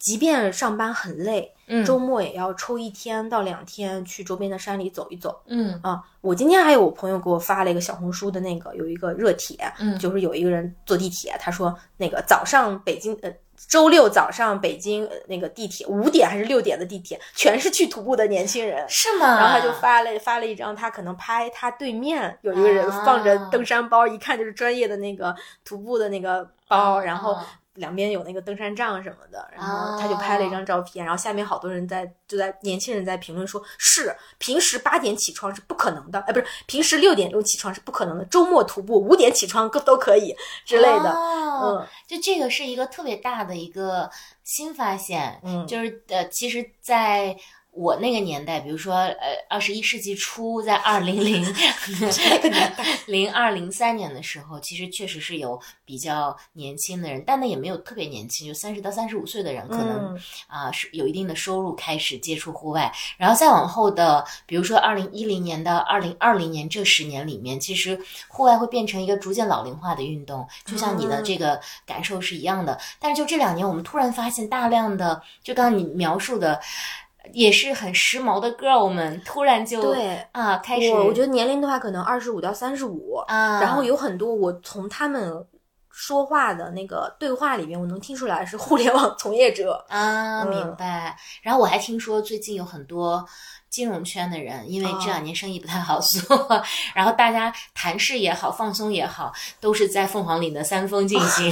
[0.02, 13.32] 即便上班很累，嗯，周末也要抽一天到两天去周边的山里走一走，嗯啊，我今天还有我朋友给我发了一个小红书的那个有一个热帖，嗯，就是有一个人坐地铁，他说那个早上北京呃。
[13.68, 19.26] 周六早上，北京那个地铁五点还是六点的地铁，全是去徒步的年轻人， 是吗？
[19.38, 25.32] 然后他就发了发了一张，他可能拍他对面有一个人放着登山包，一看就是专业的那个
[25.64, 27.38] 徒步的那个包，然后。
[27.74, 44.10] 两边有那个登山杖什么的，然后他就拍了一张照片，然后下面好多人在就在年轻人在评论说，是平时八点起床是不可能的，哎，不是平时六点钟起床是不可能的，周末徒步五点起床都 都可以之类的，嗯，就这个是一个特别大的一个
[44.44, 47.36] 新发现，嗯，就是呃，其实，在。
[47.72, 51.42] 我那个年代，比如说，呃，二十一世纪初，在二零零
[53.08, 60.14] 零二零三年的时候，其实确实是有比较年轻的人，但那也没有特别年轻，就三十到三十五岁的人，可能
[60.46, 67.98] 啊是有一定的收入开始接触户外，然后再往后的，比如说二零一零年到二零二零年这十年里面，其实
[68.28, 72.78] 户外会变成一个逐渐老龄化的运动，就像你的这个感受是一样的。
[73.00, 76.60] 但是就这两年，我们突然发现大量的，就刚刚你描述的。
[77.32, 80.90] 也是很时髦的 girl 们，突然就对啊，开始。
[80.90, 85.32] 我我觉得年龄的话，可能二十五到三十五啊，然后有很多我从他们
[85.90, 91.16] 说话的那个对话里面，我能听出来是互联网从业者啊，明白。
[91.42, 93.24] 然后我还听说最近有很多。
[93.72, 96.62] 金融圈的人，因为这两年生意不太好做，
[96.94, 101.50] 然后大家谈事也好，放松也好，都是在凤凰岭的三峰进行。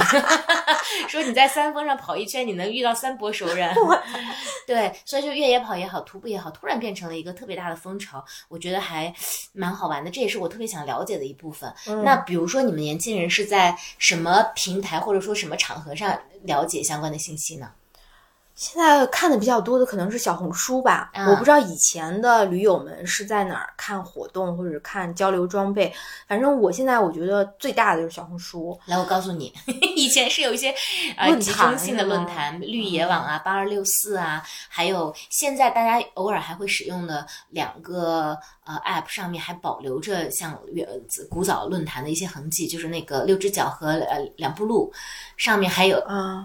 [1.09, 3.73] 说你在三峰上跑一圈，你能遇到三波熟人。
[4.67, 9.11] 对，所以就越野跑也好，徒步也好，突然变成了一个特别大的风潮，我觉得还
[9.51, 10.11] 蛮好玩的。
[10.11, 11.73] 这也是我特别想了解的一部分。
[12.03, 17.71] 那比如说，你们年轻人是在什么平台或者说什么场合上了解相关的信息呢？
[18.61, 25.91] 现在看的比较多的可能是小红书吧，我不知道以前的驴友们是在哪儿看活动或者看交流装备。
[26.27, 28.79] 反正我现在我觉得最大的就是小红书。
[28.85, 29.51] 来，我告诉你，
[29.97, 30.71] 以前是有一些
[31.17, 40.55] 呃集中性的论坛，绿野网啊、八二六四啊，还有现在大家偶尔还会使用的两个呃 App 上面还保留着像
[41.31, 44.93] 古早论坛的一些痕迹，就是那个六只脚和呃两步路
[45.35, 45.99] 上面还有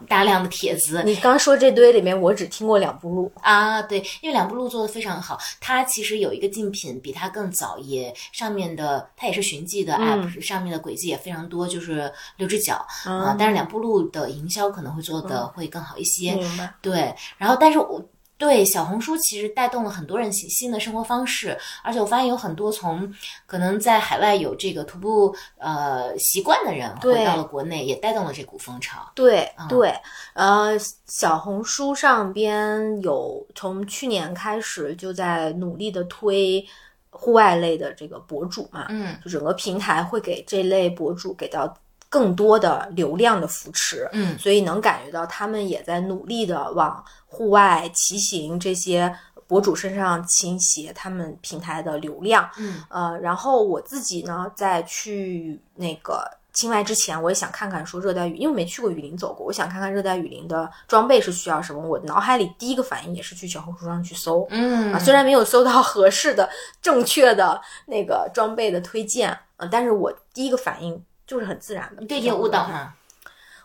[0.08, 1.02] 大量的帖子。
[1.04, 2.05] 你刚说这堆里。
[2.06, 16.38] 面我只听过两步路啊，对，因为两步路做的非常好，它其实有一个竞品比它更早，也上面的它也是寻迹的 app，上面的轨迹也非常多，就是六只脚啊，但是两步路的营销可能会做的会更好一些？
[16.80, 18.00] 对，然后但是我
[18.38, 23.10] 对，小红书其实带动了很多人新新的生活方式，而且我发现有很多从
[23.46, 29.10] 可能在海外有这个徒步呃习惯的人回到了国内，也带动了这股风潮。
[29.14, 29.94] 对对，
[30.34, 36.62] 呃，小红书上边有从去年开始就在努力的推
[37.08, 41.74] 户外类的这个博主嘛，嗯，就整个平台会给这类博主给到。
[42.16, 49.14] 更多的流量的扶持，嗯，所以能感觉到他们也在努力的往户外骑行这些
[49.46, 61.86] 博主身上倾斜他们平台的流量，嗯，呃，然后我自己呢，在去那个清迈之前，我也想看看说热带雨，因为没去过雨林走过，我想看看热带雨林的装备是需要什么。
[61.86, 66.48] 我脑海里第一个反应也是去小红书上去搜，嗯，啊，虽然没有搜到合适的、
[66.80, 71.04] 正确的那个装备的推荐，呃，但是我第一个反应。
[71.26, 72.94] 就是很自然的，对你误导吗？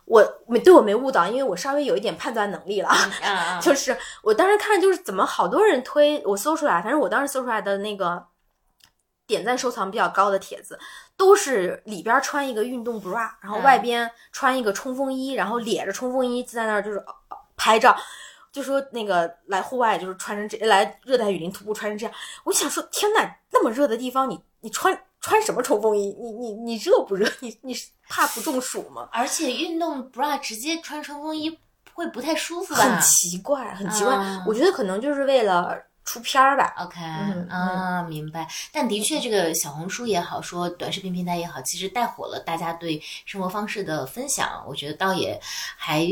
[0.05, 2.89] 我没对我没误导，因为我稍微有一点判断能力了。
[3.62, 8.26] 就是我当时看，就是怎么好多人推我搜出来，反正我当时搜出来的那个
[9.28, 10.78] 点赞收藏比较高的帖子，
[11.16, 17.01] 都是里边穿一个运动 bra，然后外边穿一个冲锋衣，然后咧着冲锋衣在那儿就是
[17.55, 17.95] 拍照，
[18.51, 22.14] 就说那个来户外就是穿成这来热带雨林徒步穿成这样。
[22.43, 23.20] 我想说，天呐，
[23.51, 24.99] 那么热的地方，你你穿。
[25.22, 26.16] 穿什么冲锋衣？
[26.20, 27.32] 你你你热不热？
[27.40, 27.76] 你你
[28.10, 29.08] 怕不中暑吗？
[29.12, 31.58] 而且运动 bra 直接穿冲锋衣
[31.94, 32.82] 会不太舒服吧？
[32.82, 34.18] 很奇怪，很奇怪。
[34.48, 36.74] 我觉得可能就是为了出片儿吧。
[36.80, 37.00] OK，
[37.50, 38.48] 啊，明白。
[38.74, 44.64] 但的确，这个小红书也好，说短视频平台也好，其实带火了大家对生活方式的分享。
[44.68, 45.40] 我觉得倒也
[45.78, 46.08] 还。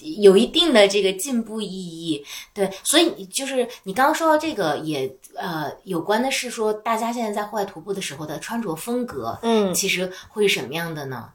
[0.00, 2.24] 有一定的这个进步意义，
[2.54, 11.30] 对，所以就是你刚刚说到这个，也呃有关的是说，大家现在在户外徒步的时候的穿着风格，嗯，其实会是什么样的呢？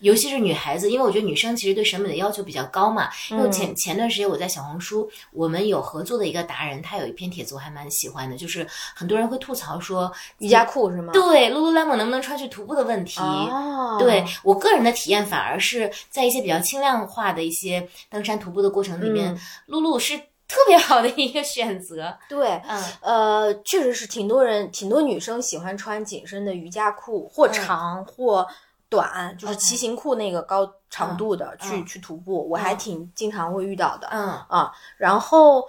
[0.00, 3.08] 尤其是女孩子，因为我觉得女生其实对审美的要求比较高嘛。
[3.30, 11.12] 因为前前段时间我在小红书，我们有合作的一个达人，他有一篇帖子我还蛮喜欢的，就是很多人会吐槽说瑜伽裤是吗？
[11.12, 13.20] 对，Lululemon 能不能穿去徒步的问题。
[13.20, 22.14] 哦，对我个人的体验，反而是在一些比较轻量化的一些登山徒步的过程里面，露露是特别好的一个选择。
[22.28, 28.46] 对，嗯，呃，确实是挺多人，挺多女生喜欢穿紧身的瑜伽裤，或长或。
[28.88, 34.06] 短就是骑行裤那个高长度的去去徒步，我还挺经常会遇到的。
[34.10, 35.64] 嗯啊，然后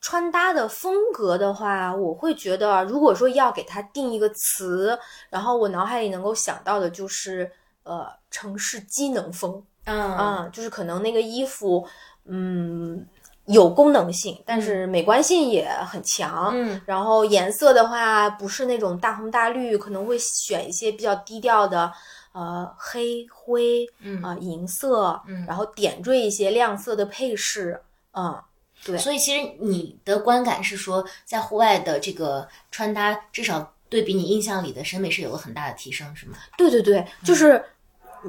[0.00, 4.98] 穿搭的风格的话，我会觉得，如果说要给它定一个词，
[5.28, 7.50] 然后我脑海里能够想到的就是
[7.82, 9.62] 呃城市机能风。
[9.86, 11.84] 嗯啊，就是可能那个衣服
[12.26, 13.04] 嗯
[13.46, 16.50] 有功能性，但是美观性也很强。
[16.54, 21.92] 嗯，然后颜色的话不是那种大红大绿，可能会选一些比较低调的。
[22.32, 27.80] 呃，黑灰，嗯啊，银色，嗯，然后点缀一些亮色的配饰，
[28.12, 28.42] 嗯，
[28.84, 28.96] 对。
[28.98, 36.36] 所以其实你的观感是说，在户外的这个穿搭，至少对比你印象里的审美是有了很大的提升，是吗？
[36.56, 37.64] 对对对，就是。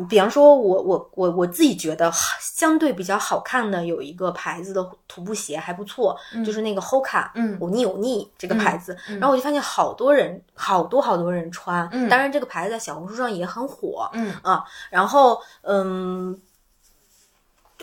[0.09, 16.39] 比方说，我我我我自己觉得相对比较好看的有一个牌子的徒步鞋还不错，就是那个 Hoka，嗯，欧尼欧尼这个牌子，然后我就发现好多人，好多好多人穿，嗯，当然这个牌子在小红书上也很火，嗯啊，然后嗯，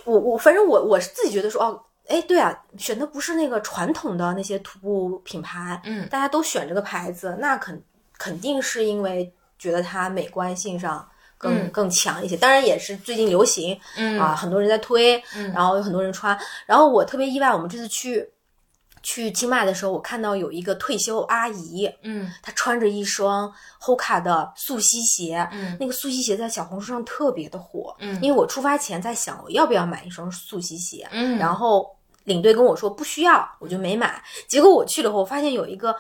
[0.05, 7.83] 我我反正我我是自己觉得说，哦，哎，对啊，选的不是那个传统的那些徒步品牌，嗯，大家都选这个牌子，那肯
[8.17, 11.07] 肯定是因为觉得它美观性上。
[11.39, 16.37] 更更强一些，当然也是最近流行，嗯啊，很多人在推，嗯，然后有很多人穿，
[16.67, 18.29] 然后我特别意外，我们这次去
[19.03, 35.95] 去清迈的时候，我看到有一个退休阿姨，嗯，她穿着一双 Hoka 的素吸鞋，嗯，那个素吸鞋在小红书上特别的火，嗯，因为我出发前在想我要不要买一双素吸鞋，嗯，然后领队跟我说不需要，我就没买，结果我去了后，我发现有一个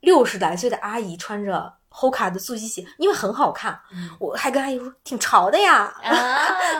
[0.00, 1.72] 六十来岁的阿姨穿着。
[2.02, 3.78] Hoka 的速吸鞋，因为很好看，
[4.18, 5.94] 我还跟阿姨说挺潮的呀。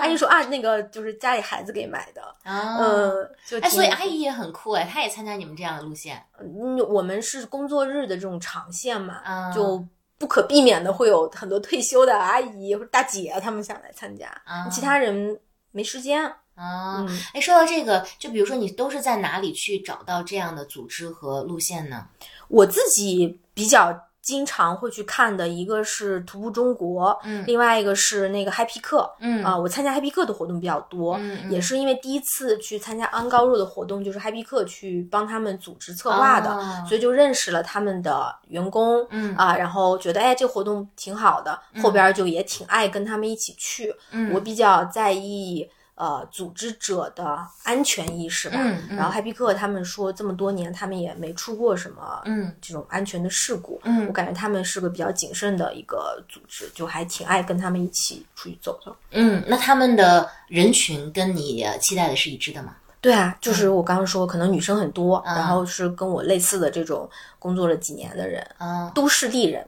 [0.02, 2.20] 阿姨说啊，那个就是家里孩子给买的。
[2.44, 6.20] 嗯，就哎，所以阿姨也很酷哎，她也参加你们这样的路线。
[6.40, 9.22] 嗯，我们是工作日的这种长线嘛，
[9.54, 9.86] 就
[10.18, 14.28] 不可避免的会有很多退休的阿姨或者大姐他们想来参加，
[14.72, 15.38] 其他人
[15.70, 16.24] 没时间
[16.56, 17.06] 啊。
[17.32, 22.08] 哎，说到这个，就比如说你都是在哪里去找到这样的组织和路线呢？
[22.48, 23.96] 我自己比较。
[24.22, 29.44] 经常会去看的一个是徒步中国，嗯，另外一个是那个 Happy 课，嗯。
[29.44, 36.56] 啊，我参加 Happy 课的活动比较多，嗯，也是因为第一次去参加安高若的活动，就是 Happy 课去帮他们组织策划的，
[36.86, 39.34] 所以就认识了他们的员工，嗯。
[39.34, 48.56] 啊，然后觉得哎这活动挺好的，后边就也挺爱跟他们一起去，嗯，我比较在意呃组织者的安全意识吧。
[48.58, 53.80] 嗯嗯然后 Happy 客他们说这么多年他们也没出过什么嗯这种安全的事故。
[53.84, 58.94] 嗯我感觉他们是个比较谨慎的一个组织，就还挺爱跟他们一起出去走的。
[59.10, 62.76] 嗯，那他们的人群跟你呃期待的是一致的吗？
[63.00, 67.08] 对啊，就是我刚刚说，可能女生很多，嗯然后是跟我类似的这种
[67.38, 69.66] 工作了几年的人，嗯，都市丽人。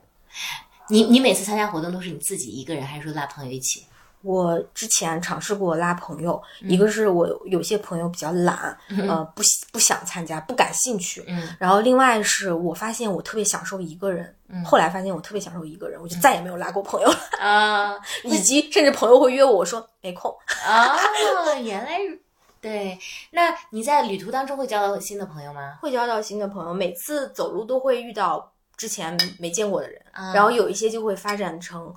[0.89, 3.85] 你你每次参加活动都是你自己一个人，还是说拉朋友一起？
[4.25, 8.77] 我之前尝试过拉朋友，嗯一个是我有些朋友比较懒，
[9.07, 11.23] 呃，不不想参加，不感兴趣。
[11.29, 14.35] 嗯然后另外是我发现我特别享受一个人，
[14.65, 17.95] 后来发现我特别享受一个人，我就再也没有拉过朋友了，啊
[18.25, 20.35] 以及甚至朋友会约我，我说没空。
[20.67, 20.97] 啊，
[21.63, 22.19] 原来是
[22.63, 22.99] 对。
[23.31, 25.79] 那你在旅途当中会交到新的朋友吗？
[25.83, 31.95] 会交到新的朋友，每次走路都会遇到之前没见过的人，啊然后有一些就会发展成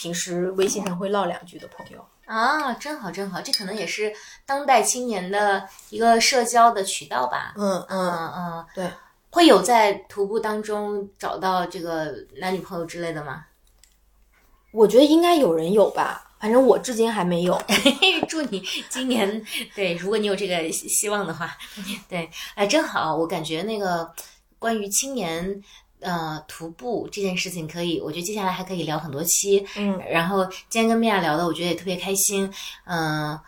[0.00, 2.02] 平时微信上会唠两句的朋友。
[2.24, 4.10] 啊，真好真好，这可能也是
[4.46, 7.52] 当代青年的一个社交的渠道吧。
[7.58, 8.90] 嗯嗯嗯，对，
[9.28, 13.44] 会有在徒步当中找到这个男女朋友之类的吗？
[14.72, 17.60] 我觉得应该有人有吧，反正我至今还没有。
[18.26, 19.44] 祝你今年
[19.74, 21.54] 对，如果你有这个希希望的话，
[22.08, 24.10] 对，哎，真好，我感觉那个
[24.58, 25.62] 关于青年
[26.00, 29.64] 呃徒步这件事情，可以，我觉得接下来还可以聊很多期。
[29.76, 32.50] 嗯，然后今天跟米娅聊的，我觉得也特别开心。
[32.84, 33.40] 嗯、我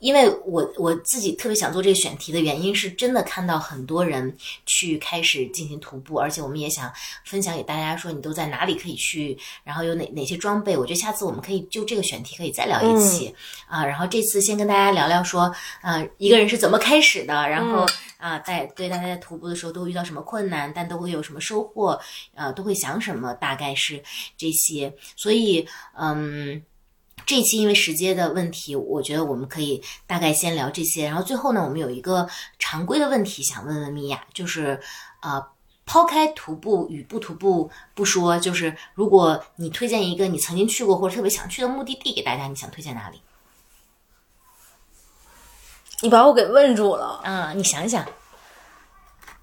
[0.00, 4.36] 因为我我自己特别想做这个选题的原因，是真的看到很多人
[4.66, 6.92] 去开始进行徒步，而且我们也想
[7.24, 10.76] 分享给大家，说你都在哪里可以去，然后有哪哪些装备。
[10.76, 13.32] 我觉得下次我们可以就这个选题可以再聊一期、
[13.68, 13.84] 啊。
[13.84, 17.86] 然后这次先跟大家聊聊说，啊，一个人是怎么开始的，然后。
[18.20, 21.98] 啊，在对大家在徒步的时候都会遇到什么困难，但都会有什么收获，
[22.34, 24.02] 啊，都会想什么，大概是
[24.36, 24.94] 这些。
[25.16, 25.66] 所以，
[25.98, 26.62] 嗯，
[27.26, 31.04] 这一期因为时间的问题，我觉得我们可以大概先聊这些。
[31.06, 32.28] 然后最后呢，我们有一个
[32.58, 34.80] 常规的问题想问问米娅，就是
[35.22, 35.44] 呃，
[35.84, 43.20] 抛开徒步与不徒步不说，就是如果你推荐一个你曾经去过或者特别想去的目的地给大家，你想推荐哪里？
[46.02, 48.06] 你把我给问住了，嗯，你想想，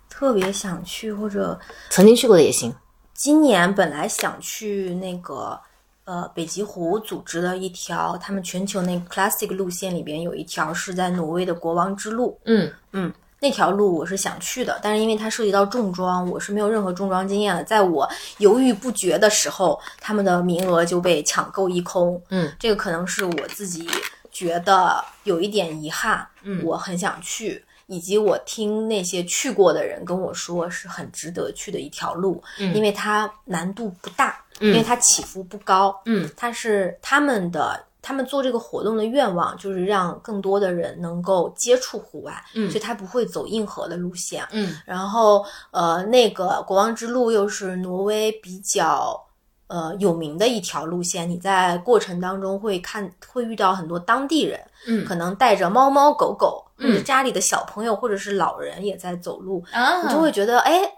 [0.09, 1.59] 特别想去，或者
[1.89, 2.73] 曾经去过的也行。
[3.13, 5.59] 今年本来想去那个
[6.07, 13.11] 呃北极狐组织的一条，他们全球那个 classic 路线里边有一条是在挪威的国王之路，嗯嗯，
[13.41, 17.61] 那条路我是想去的，但是因为它涉及到重装，我是没有任何重装经验的。
[17.65, 22.21] 在我犹豫不决的时候，他们的名额就被抢购一空。
[22.29, 23.85] 嗯，这个可能是我自己
[24.31, 26.25] 觉得有一点遗憾。
[26.43, 35.95] 嗯我很想去，以及我听那些去过的人跟我说是很值得去的一条路，嗯因为它难度不大，嗯因为它起伏不高。
[36.05, 44.45] 嗯它是他们的，他们做这个活动的愿望就是让更多的人能够接触户外，嗯所以他不会走硬核的路线。
[44.51, 49.21] 嗯然后呃，那个国王之路又是挪威比较
[49.67, 60.93] 呃有名的一条路线，你在过程当中会看会遇到很多当地人，嗯可能带着猫猫狗狗，或者嗯家里的小朋友或者是老人也在走路，啊，你就会觉得哎。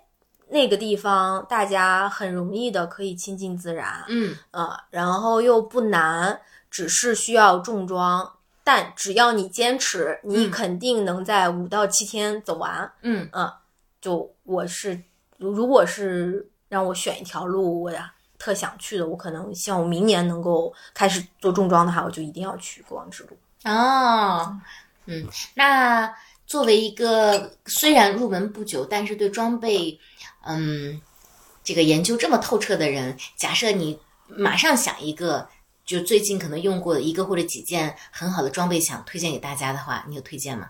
[0.50, 8.32] 那个地方大家很容易的可以亲近自然，嗯啊，然后又不难，只是需要重装，
[8.64, 12.92] 但只要你坚持，你嗯肯定能在五到七天走完。
[13.02, 13.56] 嗯啊
[14.02, 15.02] 就我是，
[15.38, 23.38] 如如果是让我选一条路，我呀特想去的，我可能希望我明年能够开始做重装的话，我就一定要去国王之路。
[23.66, 24.58] 哦，
[25.06, 26.14] 嗯，那
[26.48, 30.00] 作为一个虽然入门不久，但是对装备，
[30.45, 31.02] 嗯，
[31.64, 35.49] 这个研究这么透彻的人，假设你马上想一个，
[35.86, 40.70] 就最近可能用过的一个或者几件很好的装备，想推荐给大家的话，你有推荐吗？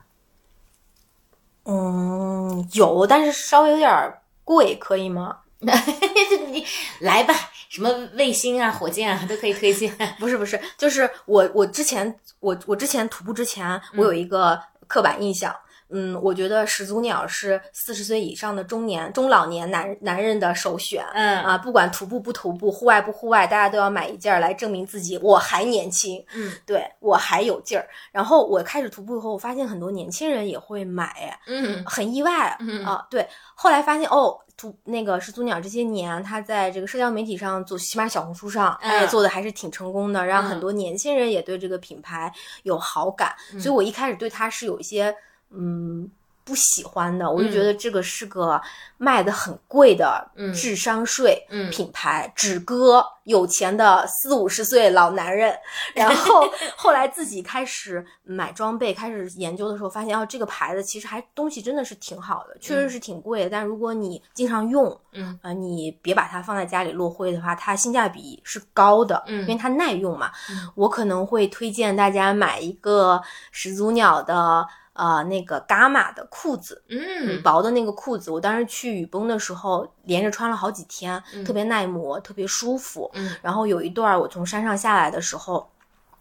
[1.65, 5.39] 嗯，有，但是稍微有点儿贵，可以吗？
[5.59, 6.65] 你
[6.99, 7.33] 来吧，
[7.69, 9.93] 什么卫星啊、火箭啊都可以推荐。
[10.17, 15.55] 不是不是，就是我我之前我我之前徒步之前，我有一个刻板印象。
[15.89, 21.05] 嗯，我觉得始祖鸟是四十岁以上的中年中老年男男人的首选。
[21.13, 27.87] 嗯啊，不管徒步不徒步，户外不户外，大家都要买一件儿来证明自己我还年轻，嗯对我还有劲儿。
[28.11, 33.05] 然后我开始徒步以后，我发现很多年轻人也会买，哎嗯很意外嗯啊。
[33.09, 42.31] 对，后来发现哦，徒那个始祖鸟这些年，他在这个社交媒体上做，起码小红书上，哎嗯做的还是挺成功的，让嗯很多年轻人也对这个品牌
[42.63, 43.33] 有好感。
[43.59, 45.15] 所以我一开始对他是有一些
[45.51, 46.09] 嗯
[46.45, 48.59] 不喜欢的，我就觉得这个是个
[48.97, 55.55] 卖的很贵的智商税品牌，只割有钱的四五十岁老男人。
[55.93, 63.49] 然后 后来自己开始买装备，开始研究的时候，发现哦，这个牌子其实还东西真的是挺好的，确实是挺贵的。
[63.51, 70.31] 但如果你经常用，嗯，呃，你别把它放在家里落灰的话，它性价比是高的，嗯，因为它耐用嘛。
[70.73, 73.21] 我可能会推荐大家买一个
[73.51, 74.65] 始祖鸟的。
[74.99, 83.09] 呃，那个伽马的裤子，嗯，薄的那个裤子，我当时去雨崩的时候，连着穿了好几天，特别耐磨，特别舒服。
[83.13, 85.71] 嗯，然后有一段我从山上下来的时候，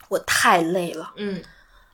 [0.09, 1.43] 我太累了，嗯，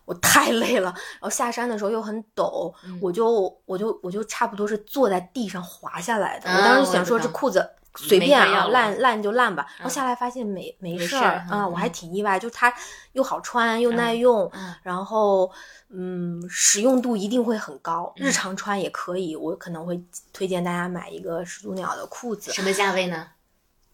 [0.05, 0.93] 我太累了。
[0.93, 2.70] 然后下山的时候又很陡，
[3.01, 6.51] 我就我就我就差不多是坐在地上滑下来的。
[6.51, 7.66] 我当时想说这裤子。
[7.97, 9.66] 随便啊，烂烂就烂吧。
[9.79, 12.73] 然后下来发现没没事儿啊，我还挺意外，就它
[13.12, 14.51] 又好穿又耐用，
[14.83, 15.51] 然后
[15.89, 19.37] 嗯，实用度一定会很高，日常穿也可以。
[19.37, 20.03] 我可能会
[20.33, 22.53] 推荐大家买一个始祖鸟的裤子。
[22.53, 23.29] 什么价位呢？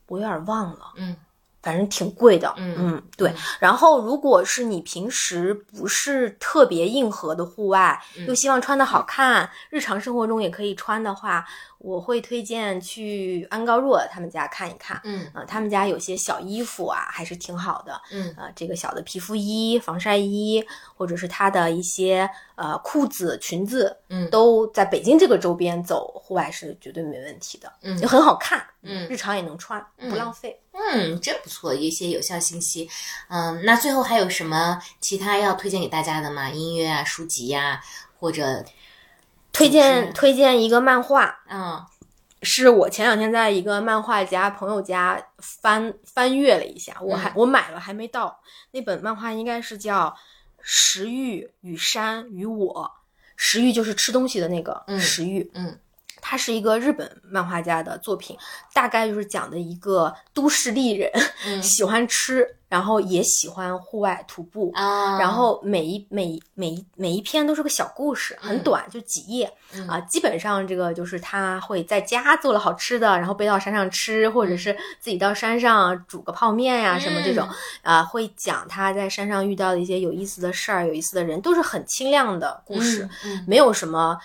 [0.07, 0.93] 我有点忘了。
[0.97, 1.17] 嗯。
[1.63, 3.33] 反正挺贵的，嗯嗯，对。
[3.59, 11.47] 然后，如果是你平时不是特别硬核的户外，又希望穿的好看，日常生活中也可以穿的话，
[11.79, 15.01] 我会推荐去安高若他们家看一看。
[15.05, 18.01] 嗯，啊，他们家有些小衣服啊，还是挺好的。
[18.11, 20.65] 嗯，啊，这个小的皮肤衣、防晒衣，
[20.97, 27.71] 或者是他的一些呃裤子、裙子，嗯，都在北京这个周边走户外是绝对没问题的。
[27.83, 28.65] 嗯，就很好看。
[28.83, 30.59] 嗯，日常也能穿，不浪费。
[30.70, 30.70] 嗯，
[31.21, 32.89] 这不错，一些有效信息。
[33.29, 36.51] 嗯，那最后还有什么其他要推荐给大家的吗？
[36.51, 37.81] 音乐啊，书籍呀，
[38.19, 38.65] 或者
[39.53, 41.41] 推荐推荐一个漫画。
[41.49, 41.85] 嗯，
[42.43, 48.41] 是我前两天在一个漫画家朋友家翻翻阅了一下，我还我买了还没到
[48.73, 50.07] 那本漫画，应该是叫
[50.61, 52.75] 《食欲与山与我》，
[53.37, 55.51] 食欲就是吃东西的那个食欲。
[55.55, 55.79] 嗯。
[56.31, 58.39] 它是一个日本漫画家的作品，
[58.73, 61.11] 大概就是讲的一个都市丽人，
[61.61, 65.19] 喜欢吃，然后也喜欢户外徒步啊。
[65.19, 69.53] 然后每一每每一每一篇都是个小故事，很短，就几页
[69.89, 69.99] 啊。
[70.03, 77.49] 基本上这个就是他会在家做了好吃的，然后背到山上吃，或者是自己到山上煮个泡面呀什么这种
[77.83, 78.05] 啊。
[78.05, 83.09] 会讲他在山上遇到的一些有意思的事儿、有意思的人，都是很清亮的故事，
[83.49, 84.17] 没有什么。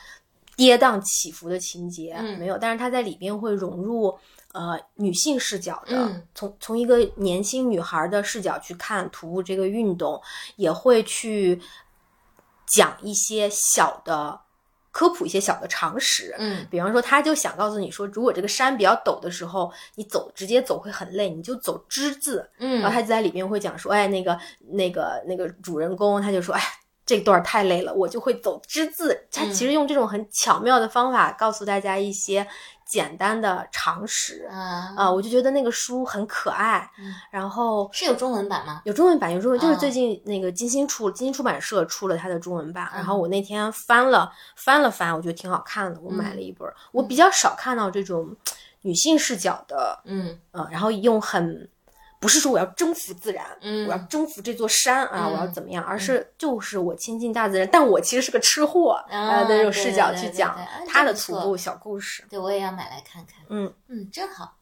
[0.56, 4.18] 跌宕起伏的情节没有，但是他在里边会融入
[4.54, 10.22] 呃女性视角的，从从一个年轻女孩的视角去看徒步这个运动，
[10.56, 11.62] 也会去
[12.68, 14.40] 讲一些小的
[14.92, 16.34] 科普，一些小的常识。
[16.38, 22.50] 嗯，比方说，他就想告诉你说，如果这个山比较陡的时候，你走直接走会很累，你就走之字。
[22.60, 26.62] 嗯，然后他就在里面会讲说，哎，那个那个那个主人公他就说，哎。
[27.06, 29.28] 这段太累了，我就会走之字。
[29.32, 32.48] 他其实用这种很巧妙的方法告诉大家一些
[32.84, 36.90] 简单的常识啊，我就觉得那个书很可爱。
[37.30, 38.82] 然后是有中文版吗？
[38.86, 42.90] 有中文版，有中文，就是最近那个金星出金星出版社出了它的中文版。
[42.94, 46.68] 然后我那天翻了翻了翻，我觉得挺好看的，我买了一本。
[46.92, 48.36] 我比较少看到这种
[48.82, 51.70] 女性视角的，嗯呃，然后用很。
[52.26, 55.84] 不是说我要征服自然，嗯，我要征服这座山啊，我要怎么样？
[55.86, 60.58] 而是就是我亲近大自然，但我其实是个吃货啊，那种视角去讲
[60.88, 62.26] 他的徒步小故事。
[62.28, 63.36] 对，我也要买来看看。
[63.50, 64.56] 嗯嗯，真好。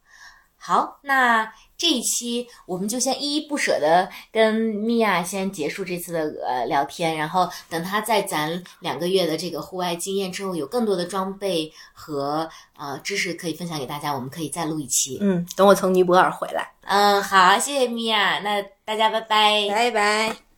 [0.66, 15.18] 好，那这一期我们就先依依不舍的跟米娅先结束这次的呃聊天，然后等她在咱两个月的这个户外经验之后，有更多的装备和呃知识可以分享给大家，我们可以再录一期。
[15.20, 16.72] 嗯，等我从尼泊尔回来。
[16.86, 20.53] 嗯，好，谢谢米娅，那大家拜拜，拜拜。